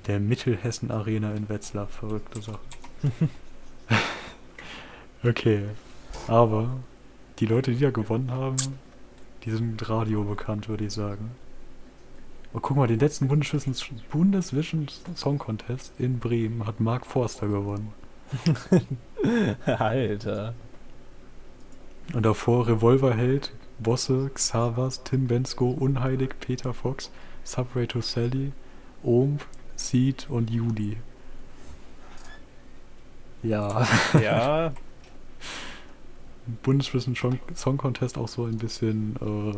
Der 0.07 0.19
Mittelhessen 0.21 0.91
Arena 0.91 1.33
in 1.35 1.49
Wetzlar, 1.49 1.87
verrückte 1.87 2.43
Sache. 2.43 2.59
okay, 5.25 5.65
aber 6.29 6.71
die 7.39 7.47
Leute, 7.47 7.73
die 7.73 7.81
da 7.81 7.91
gewonnen 7.91 8.31
haben, 8.31 8.57
die 9.45 9.51
sind 9.51 9.89
Radio 9.89 10.23
bekannt, 10.25 10.69
würde 10.69 10.85
ich 10.85 10.93
sagen. 10.93 11.33
Und 12.53 12.63
guck 12.63 12.77
mal, 12.77 12.87
den 12.87 13.01
letzten 13.01 13.29
Bundesvision, 13.29 14.89
Song 15.15 15.39
Contest 15.39 15.93
in 15.99 16.19
Bremen 16.19 16.67
hat 16.67 16.81
Mark 16.81 17.07
Forster 17.07 17.49
gewonnen. 17.49 17.93
Alter. 19.65 20.55
Und 22.13 22.27
davor 22.27 22.69
Revolverheld, 22.69 23.53
Bosse, 23.79 24.31
Xavas, 24.35 25.03
Tim 25.03 25.27
Bensko, 25.29 25.71
Unheilig, 25.71 26.39
Peter 26.41 26.75
Fox, 26.75 27.11
Subway 27.45 27.87
to 27.87 28.01
Sally, 28.01 28.53
Omb, 29.03 29.47
Seed 29.77 30.27
und 30.29 30.51
Juli. 30.51 30.99
Ja. 33.43 33.87
Ja, 34.21 34.73
Bundesvision 36.63 37.17
Song 37.55 37.77
Contest 37.77 38.19
auch 38.19 38.29
so 38.29 38.45
ein 38.45 38.59
bisschen, 38.59 39.17
äh, 39.21 39.57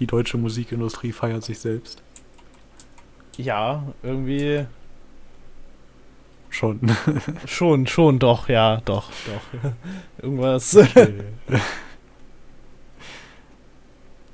die 0.00 0.06
deutsche 0.06 0.38
Musikindustrie 0.38 1.12
feiert 1.12 1.44
sich 1.44 1.58
selbst. 1.58 2.02
ja, 3.36 3.82
irgendwie 4.02 4.66
Schon. 6.54 6.78
schon, 7.46 7.88
schon, 7.88 8.20
doch, 8.20 8.48
ja, 8.48 8.80
doch, 8.84 9.10
doch. 9.26 9.72
Irgendwas. 10.22 10.76
Okay. 10.76 11.24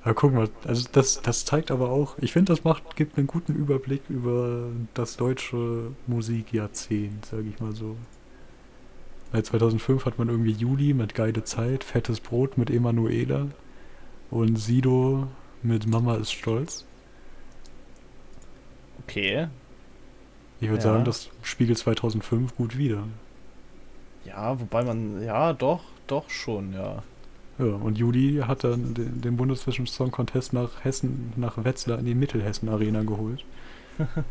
Aber 0.02 0.14
guck 0.14 0.34
mal, 0.34 0.48
also 0.66 0.86
das, 0.92 1.22
das 1.22 1.46
zeigt 1.46 1.70
aber 1.70 1.88
auch, 1.88 2.18
ich 2.18 2.32
finde, 2.32 2.52
das 2.52 2.62
macht, 2.62 2.94
gibt 2.94 3.16
einen 3.16 3.26
guten 3.26 3.54
Überblick 3.54 4.02
über 4.10 4.68
das 4.92 5.16
deutsche 5.16 5.92
Musikjahrzehnt, 6.06 7.24
sage 7.24 7.48
ich 7.48 7.58
mal 7.58 7.74
so. 7.74 7.96
Weil 9.32 9.44
2005 9.44 10.04
hat 10.06 10.18
man 10.18 10.28
irgendwie 10.28 10.52
Juli 10.52 10.92
mit 10.92 11.14
Geile 11.14 11.44
Zeit, 11.44 11.84
Fettes 11.84 12.20
Brot 12.20 12.58
mit 12.58 12.68
Emanuela 12.70 13.46
und 14.30 14.56
Sido 14.56 15.28
mit 15.62 15.86
Mama 15.86 16.16
ist 16.16 16.32
stolz. 16.32 16.84
Okay. 19.06 19.48
Ich 20.60 20.68
würde 20.68 20.82
Ja. 20.84 20.92
sagen, 20.92 21.04
das 21.04 21.30
spiegelt 21.42 21.78
2005 21.78 22.56
gut 22.56 22.76
wider. 22.76 23.04
Ja, 24.24 24.60
wobei 24.60 24.84
man, 24.84 25.22
ja, 25.22 25.52
doch, 25.52 25.82
doch 26.06 26.28
schon, 26.28 26.72
ja. 26.74 27.02
Ja, 27.58 27.64
und 27.66 27.98
Juli 27.98 28.42
hat 28.46 28.64
dann 28.64 28.94
den, 28.94 29.20
den 29.20 29.36
Bundesvision 29.36 29.86
Song 29.86 30.10
Contest 30.10 30.52
nach 30.52 30.84
Hessen, 30.84 31.32
nach 31.36 31.62
Wetzlar 31.64 31.98
in 31.98 32.06
die 32.06 32.14
Mittelhessen 32.14 32.68
Arena 32.68 33.02
geholt. 33.02 33.44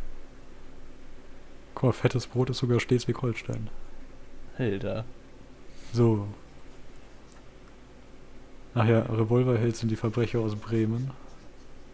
Guck 1.75 1.83
mal, 1.83 1.91
fettes 1.93 2.27
Brot 2.27 2.49
ist 2.49 2.57
sogar 2.57 2.79
Schleswig-Holstein. 2.79 3.69
Alter. 4.60 5.06
So. 5.93 6.28
Ach 8.76 8.86
ja, 8.86 9.00
Revolverheld 9.02 9.76
sind 9.76 9.89
die 9.89 9.95
Verbrecher 9.95 10.39
aus 10.39 10.56
Bremen. 10.56 11.12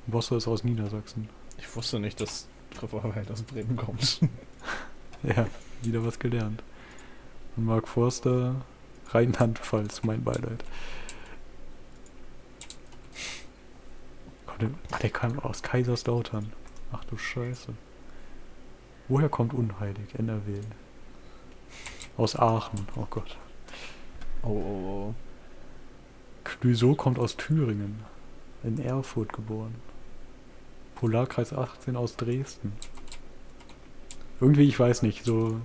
Bosse 0.07 0.35
ist 0.35 0.47
aus 0.47 0.63
Niedersachsen. 0.63 1.29
Ich 1.57 1.73
wusste 1.75 1.99
nicht, 1.99 2.19
dass 2.19 2.47
Revolverheld 2.81 3.31
aus 3.31 3.43
Bremen 3.43 3.75
kommt. 3.75 4.19
Ja, 5.23 5.47
wieder 5.81 6.05
was 6.05 6.19
gelernt. 6.19 6.61
Und 7.55 7.65
Mark 7.65 7.87
Forster, 7.87 8.53
Rheinland-Pfalz, 9.07 10.03
mein 10.03 10.23
Beileid. 10.23 10.63
Ah, 14.45 14.97
der 15.01 15.09
kam 15.09 15.39
aus 15.39 15.63
Kaiserslautern. 15.63 16.53
Ach 16.91 17.03
du 17.05 17.17
Scheiße. 17.17 17.73
Woher 19.07 19.29
kommt 19.29 19.55
Unheilig? 19.55 20.13
NRW. 20.15 20.59
Aus 22.17 22.35
Aachen. 22.35 22.87
Oh 22.95 23.07
Gott. 23.09 23.37
Oh, 24.43 24.47
oh, 24.47 24.53
oh. 25.09 25.13
Clouseau 26.43 26.95
kommt 26.95 27.19
aus 27.19 27.37
Thüringen. 27.37 27.99
In 28.63 28.79
Erfurt 28.79 29.33
geboren. 29.33 29.75
Polarkreis 30.95 31.53
18 31.53 31.95
aus 31.95 32.15
Dresden. 32.15 32.73
Irgendwie, 34.39 34.63
ich 34.63 34.79
weiß 34.79 35.01
nicht, 35.01 35.23
so 35.23 35.59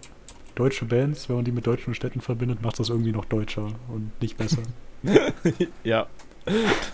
deutsche 0.54 0.84
Bands, 0.84 1.28
wenn 1.28 1.36
man 1.36 1.44
die 1.44 1.52
mit 1.52 1.66
deutschen 1.66 1.94
Städten 1.94 2.20
verbindet, 2.20 2.62
macht 2.62 2.78
das 2.78 2.88
irgendwie 2.88 3.12
noch 3.12 3.24
deutscher 3.24 3.68
und 3.88 4.12
nicht 4.20 4.36
besser. 4.36 4.62
Ja, 5.82 6.08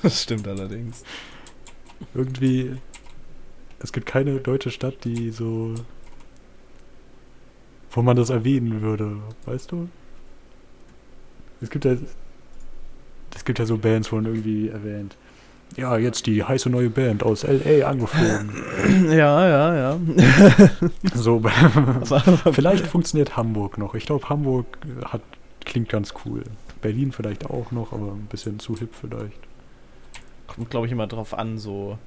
das 0.03 0.23
stimmt 0.23 0.47
allerdings. 0.47 1.03
irgendwie, 2.15 2.77
es 3.81 3.93
gibt 3.93 4.07
keine 4.07 4.39
deutsche 4.39 4.71
Stadt, 4.71 5.05
die 5.05 5.31
so, 5.31 5.75
wo 7.97 8.03
man 8.03 8.15
das 8.15 8.29
erwähnen 8.29 8.83
würde, 8.83 9.17
weißt 9.47 9.73
du? 9.73 9.89
Es 11.63 11.71
gibt 11.71 11.87
ja, 11.87 11.97
es 13.35 13.45
gibt 13.45 13.59
ja 13.59 13.65
so 13.65 13.79
Bands, 13.79 14.13
wo 14.13 14.17
man 14.17 14.27
irgendwie 14.27 14.69
erwähnt. 14.69 15.17
Ja, 15.77 15.97
jetzt 15.97 16.27
die 16.27 16.45
heiße 16.45 16.69
neue 16.69 16.91
Band 16.91 17.23
aus 17.23 17.43
L.A. 17.43 17.89
angeflogen. 17.89 18.51
Ja, 19.09 19.49
ja, 19.49 19.75
ja. 19.75 20.01
so, 21.15 21.43
vielleicht 22.53 22.87
funktioniert 22.87 23.37
Hamburg 23.37 23.79
noch. 23.79 23.95
Ich 23.95 24.07
glaube, 24.07 24.29
Hamburg 24.29 24.67
äh, 24.85 25.05
hat, 25.07 25.23
klingt 25.65 25.89
ganz 25.89 26.13
cool. 26.25 26.45
Berlin 26.83 27.13
vielleicht 27.13 27.47
auch 27.47 27.73
noch, 27.73 27.93
aber 27.93 28.13
ein 28.13 28.27
bisschen 28.31 28.61
zu 28.61 28.77
hip 28.77 28.91
vielleicht. 29.01 29.41
Kommt, 30.47 30.71
glaube 30.71 30.87
ich, 30.87 30.93
immer 30.93 31.07
drauf 31.07 31.35
an, 31.35 31.59
so. 31.59 31.99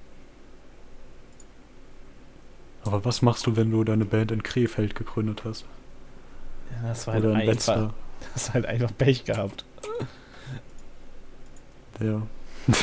Aber 2.83 3.03
was 3.03 3.23
machst 3.23 3.45
du, 3.47 3.55
wenn 3.55 3.71
du 3.71 3.83
deine 3.83 4.05
Band 4.05 4.31
in 4.31 4.43
Krefeld 4.43 4.95
gegründet 4.95 5.41
hast? 5.43 5.65
Ja, 6.71 6.89
das 6.89 7.07
war 7.07 7.13
halt 7.15 7.25
einfach. 7.25 7.47
Wetzlar? 7.47 7.93
Das 8.33 8.53
halt 8.53 8.65
einfach 8.65 8.91
Pech 8.97 9.23
gehabt. 9.23 9.63
Ja. 12.01 12.21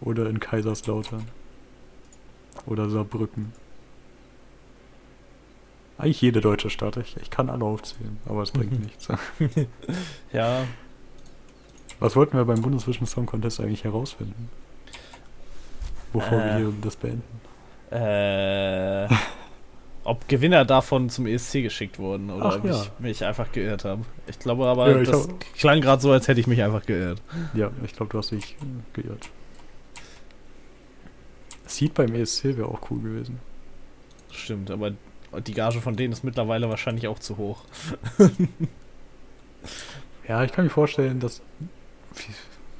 Oder 0.00 0.28
in 0.28 0.38
Kaiserslautern. 0.40 1.24
Oder 2.66 2.88
Saarbrücken. 2.88 3.52
Eigentlich 5.98 6.20
jede 6.20 6.40
deutsche 6.40 6.70
Stadt. 6.70 6.96
Ich, 6.96 7.16
ich 7.16 7.30
kann 7.30 7.50
alle 7.50 7.64
aufzählen, 7.64 8.18
aber 8.26 8.42
es 8.42 8.50
bringt 8.52 8.72
Mhm. 8.78 8.84
nichts. 8.84 9.08
Ja, 10.32 10.64
Was 12.00 12.16
wollten 12.16 12.36
wir 12.36 12.44
beim 12.44 12.62
Bundesvision 12.62 13.06
Song 13.06 13.26
Contest 13.26 13.60
eigentlich 13.60 13.84
herausfinden? 13.84 14.48
Bevor 16.12 16.30
wir 16.38 16.44
Äh. 16.52 16.56
hier 16.58 16.72
das 16.80 16.96
beenden. 16.96 17.40
äh. 17.90 19.08
Ob 20.04 20.26
Gewinner 20.28 20.64
davon 20.64 21.08
zum 21.10 21.26
ESC 21.26 21.62
geschickt 21.62 21.98
wurden 21.98 22.30
oder 22.30 22.46
Ach, 22.46 22.56
ob 22.58 22.64
ja. 22.64 22.82
ich 22.82 22.90
mich 22.98 23.24
einfach 23.24 23.52
geirrt 23.52 23.84
habe. 23.84 24.04
Ich 24.26 24.38
glaube 24.38 24.66
aber, 24.66 24.90
Ja, 24.90 25.00
ich 25.00 25.08
das 25.08 25.28
hab- 25.28 25.40
klang 25.54 25.80
gerade 25.80 26.02
so, 26.02 26.10
als 26.12 26.26
hätte 26.28 26.40
ich 26.40 26.46
mich 26.46 26.62
einfach 26.62 26.84
geirrt. 26.84 27.22
Ja, 27.54 27.70
ich 27.84 27.92
glaube, 27.94 28.10
du 28.12 28.18
hast 28.18 28.30
dich 28.32 28.56
äh, 28.60 29.00
geirrt. 29.02 29.28
Seed 31.66 31.94
beim 31.94 32.14
ESC 32.14 32.44
wäre 32.56 32.66
auch 32.66 32.90
cool 32.90 33.00
gewesen. 33.00 33.38
Stimmt, 34.30 34.70
aber 34.70 34.92
die 35.46 35.54
Gage 35.54 35.80
von 35.80 35.96
denen 35.96 36.12
ist 36.12 36.24
mittlerweile 36.24 36.68
wahrscheinlich 36.68 37.06
auch 37.08 37.18
zu 37.18 37.36
hoch. 37.36 37.62
Ja, 40.28 40.44
ich 40.44 40.52
kann 40.52 40.64
mir 40.64 40.70
vorstellen, 40.70 41.18
dass 41.20 41.42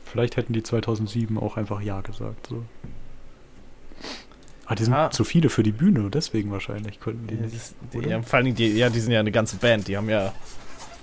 vielleicht 0.04 0.36
hätten 0.36 0.52
die 0.52 0.62
2007 0.62 1.36
auch 1.38 1.56
einfach 1.56 1.80
Ja 1.80 2.00
gesagt. 2.00 2.46
So. 2.46 2.64
Ah, 4.72 4.74
die 4.74 4.84
sind 4.84 4.94
Ah. 4.94 5.10
zu 5.10 5.24
viele 5.24 5.50
für 5.50 5.62
die 5.62 5.72
Bühne, 5.72 6.08
deswegen 6.10 6.50
wahrscheinlich 6.50 6.98
könnten 6.98 7.26
die 7.26 7.36
Die, 7.36 7.42
nicht. 7.42 7.54
ist- 7.54 7.74
die, 7.92 8.08
ja, 8.08 8.22
vor 8.22 8.40
Dingen, 8.42 8.56
die, 8.56 8.68
ja, 8.68 8.88
die 8.88 9.00
sind 9.00 9.12
ja 9.12 9.20
eine 9.20 9.30
ganze 9.32 9.56
Band. 9.56 9.86
Die 9.86 9.96
haben 9.98 10.08
ja, 10.08 10.32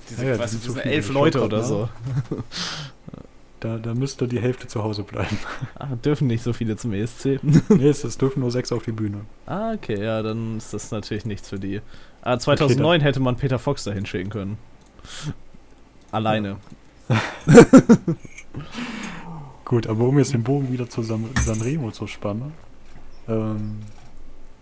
diese, 0.09 0.23
Ja, 0.25 0.31
ja, 0.35 0.37
die 0.37 0.47
sind 0.47 0.63
diese 0.63 0.73
viele. 0.79 0.85
elf 0.95 1.09
Leute 1.09 1.43
oder 1.43 1.57
grad 1.59 1.67
so. 1.67 1.89
Da, 3.61 3.77
da 3.77 3.93
müsste 3.93 4.25
die 4.25 4.39
Hälfte 4.39 4.67
zu 4.67 4.81
Hause 4.83 5.03
bleiben. 5.03 5.37
Ah, 5.77 5.87
dürfen 6.03 6.27
nicht 6.27 6.41
so 6.43 6.53
viele 6.53 6.77
zum 6.77 6.93
ESC. 6.93 7.39
nee, 7.69 7.89
es, 7.89 8.17
dürfen 8.17 8.39
nur 8.39 8.51
sechs 8.51 8.71
auf 8.71 8.83
die 8.83 8.93
Bühne. 8.93 9.19
ah, 9.47 9.73
okay, 9.73 10.01
ja, 10.01 10.21
dann 10.21 10.55
ist 10.57 10.73
das 10.73 10.91
natürlich 10.91 11.25
nichts 11.25 11.49
für 11.49 11.59
die. 11.59 11.81
Ah, 12.21 12.39
2009 12.39 13.01
hätte 13.01 13.19
man 13.19 13.35
Peter 13.35 13.59
Fox 13.59 13.83
dahin 13.83 14.05
schicken 14.05 14.29
können. 14.29 14.57
Alleine. 16.11 16.55
Gut, 19.65 19.87
aber 19.87 20.05
um 20.05 20.17
jetzt 20.17 20.33
den 20.33 20.43
Bogen 20.43 20.71
wieder 20.71 20.89
zu 20.89 21.03
San, 21.03 21.25
Sanremo 21.41 21.91
zu 21.91 22.07
spannen, 22.07 22.53
ähm, 23.29 23.79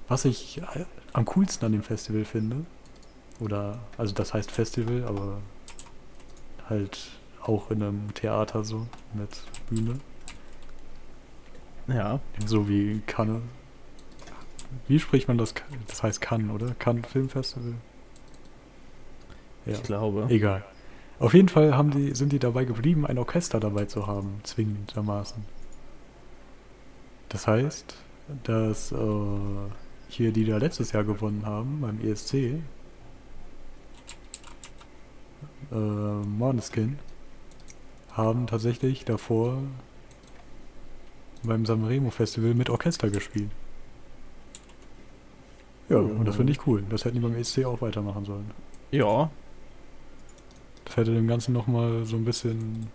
was 0.07 0.25
ich 0.25 0.61
äh, 0.61 0.85
am 1.13 1.25
coolsten 1.25 1.65
an 1.65 1.71
dem 1.71 1.83
Festival 1.83 2.25
finde, 2.25 2.65
oder, 3.39 3.79
also 3.97 4.13
das 4.13 4.33
heißt 4.33 4.51
Festival, 4.51 5.03
aber 5.05 5.39
halt 6.69 7.09
auch 7.41 7.71
in 7.71 7.81
einem 7.81 8.13
Theater 8.13 8.63
so, 8.63 8.87
mit 9.13 9.29
Bühne, 9.69 9.99
Ja, 11.87 12.19
so 12.45 12.67
wie 12.67 13.01
Cannes. 13.05 13.41
Wie 14.87 14.99
spricht 14.99 15.27
man 15.29 15.37
das? 15.37 15.53
Das 15.87 16.03
heißt 16.03 16.19
Cannes, 16.19 16.51
oder? 16.51 16.75
Cannes 16.75 17.07
Filmfestival? 17.07 17.75
Ja. 19.65 19.73
ich 19.73 19.83
glaube. 19.83 20.25
Egal. 20.29 20.65
Auf 21.19 21.33
jeden 21.33 21.49
Fall 21.49 21.75
haben 21.75 21.91
die, 21.91 22.13
sind 22.13 22.31
die 22.31 22.39
dabei 22.39 22.65
geblieben, 22.65 23.05
ein 23.05 23.17
Orchester 23.17 23.59
dabei 23.59 23.85
zu 23.85 24.07
haben, 24.07 24.39
zwingendermaßen. 24.43 25.43
Das 27.29 27.47
heißt, 27.47 27.95
dass 28.43 28.91
äh, 28.91 28.95
hier, 30.09 30.31
die 30.31 30.45
da 30.45 30.57
letztes 30.57 30.91
Jahr 30.91 31.03
gewonnen 31.03 31.45
haben, 31.45 31.81
beim 31.81 31.99
ESC, 32.01 32.33
äh, 35.71 35.75
Måneskin, 35.75 36.99
haben 38.11 38.47
tatsächlich 38.47 39.05
davor 39.05 39.61
beim 41.43 41.65
Sanremo 41.65 42.09
Festival 42.09 42.53
mit 42.55 42.69
Orchester 42.69 43.09
gespielt. 43.09 43.51
Ja, 45.89 45.97
und 45.99 46.25
das 46.25 46.35
finde 46.35 46.51
ich 46.51 46.67
cool. 46.67 46.83
Das 46.89 47.05
hätten 47.05 47.15
die 47.15 47.21
beim 47.21 47.35
ESC 47.35 47.63
auch 47.65 47.81
weitermachen 47.81 48.25
sollen. 48.25 48.51
Ja, 48.91 49.31
Das 50.85 50.97
hätte 50.97 51.13
dem 51.13 51.27
Ganzen 51.27 51.53
nochmal 51.53 52.05
so 52.05 52.15
ein 52.17 52.25
bisschen. 52.25 52.91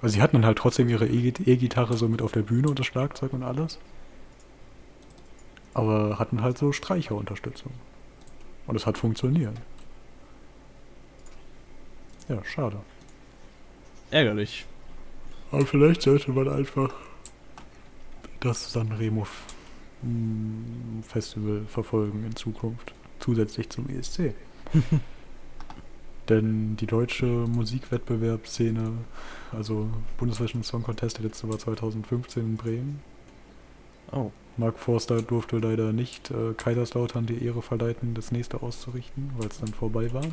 Also 0.00 0.14
sie 0.14 0.22
hatten 0.22 0.36
dann 0.36 0.46
halt 0.46 0.58
trotzdem 0.58 0.88
ihre 0.88 1.06
E-Gitarre 1.08 1.96
so 1.96 2.08
mit 2.08 2.22
auf 2.22 2.32
der 2.32 2.42
Bühne 2.42 2.68
und 2.68 2.78
das 2.78 2.86
Schlagzeug 2.86 3.32
und 3.32 3.42
alles. 3.42 3.78
Aber 5.74 6.18
hatten 6.18 6.42
halt 6.42 6.58
so 6.58 6.72
Streicherunterstützung. 6.72 7.72
Und 8.66 8.76
es 8.76 8.86
hat 8.86 8.98
funktioniert. 8.98 9.54
Ja, 12.28 12.42
schade. 12.44 12.78
ärgerlich. 14.10 14.66
Aber 15.50 15.64
vielleicht 15.64 16.02
sollte 16.02 16.30
man 16.32 16.48
einfach 16.48 16.92
das 18.40 18.70
Sanremo 18.72 19.22
F- 19.22 19.44
m, 20.02 21.02
Festival 21.06 21.62
verfolgen 21.66 22.24
in 22.24 22.36
Zukunft. 22.36 22.92
Zusätzlich 23.20 23.70
zum 23.70 23.88
ESC. 23.88 24.34
Denn 26.28 26.76
die 26.76 26.86
deutsche 26.86 27.24
Musikwettbewerbsszene, 27.24 28.92
also 29.52 29.88
Bundesvision 30.18 30.62
Song 30.62 30.82
Contest, 30.82 31.16
der 31.16 31.24
letzte 31.24 31.48
war 31.48 31.58
2015 31.58 32.42
in 32.44 32.56
Bremen. 32.58 33.00
Oh, 34.12 34.30
Mark 34.58 34.78
Forster 34.78 35.22
durfte 35.22 35.58
leider 35.58 35.92
nicht 35.92 36.30
äh, 36.30 36.52
Kaiserslautern 36.56 37.26
die 37.26 37.44
Ehre 37.44 37.62
verleiten, 37.62 38.14
das 38.14 38.32
nächste 38.32 38.62
auszurichten, 38.62 39.30
weil 39.38 39.48
es 39.48 39.58
dann 39.60 39.72
vorbei 39.72 40.12
war. 40.12 40.26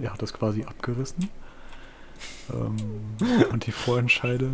Er 0.00 0.12
hat 0.12 0.20
das 0.22 0.32
quasi 0.34 0.64
abgerissen. 0.64 1.28
Ähm, 2.52 2.76
und 3.50 3.66
die 3.66 3.72
Vorentscheide, 3.72 4.50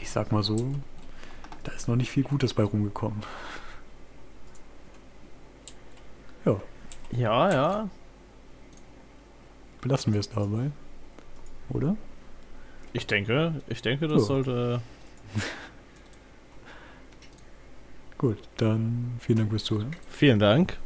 ich 0.00 0.10
sag 0.10 0.30
mal 0.32 0.42
so, 0.42 0.74
da 1.64 1.72
ist 1.72 1.88
noch 1.88 1.96
nicht 1.96 2.10
viel 2.10 2.22
Gutes 2.24 2.54
bei 2.54 2.62
rumgekommen. 2.62 3.22
Ja, 6.44 6.60
ja, 7.12 7.52
ja. 7.52 7.88
belassen 9.80 10.12
wir 10.12 10.20
es 10.20 10.28
dabei. 10.30 10.70
Oder? 11.70 11.96
Ich 12.92 13.06
denke, 13.06 13.60
ich 13.68 13.82
denke, 13.82 14.06
das 14.08 14.22
Ja. 14.22 14.26
sollte. 14.26 14.80
Gut, 18.22 18.38
dann 18.56 19.16
vielen 19.18 19.38
Dank 19.38 19.50
fürs 19.50 19.64
Zuhören. 19.64 19.94
Vielen 20.08 20.38
Dank. 20.38 20.78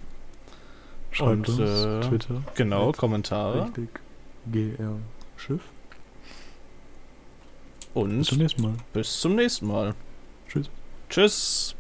Schreibt 1.12 1.48
Und, 1.50 1.60
uns, 1.60 1.60
äh, 1.60 2.00
Twitter, 2.08 2.42
Genau, 2.56 2.92
Kommentare. 2.92 3.66
richtig, 3.66 3.88
GR 4.50 4.96
Schiff. 5.36 5.60
Bis 7.94 8.02
Und 8.02 8.24
zum 8.24 8.38
nächsten 8.38 8.62
Mal. 8.62 8.74
bis 8.94 9.20
zum 9.20 9.34
nächsten 9.36 9.66
Mal. 9.68 9.94
Tschüss. 10.48 10.68
Tschüss. 11.10 11.76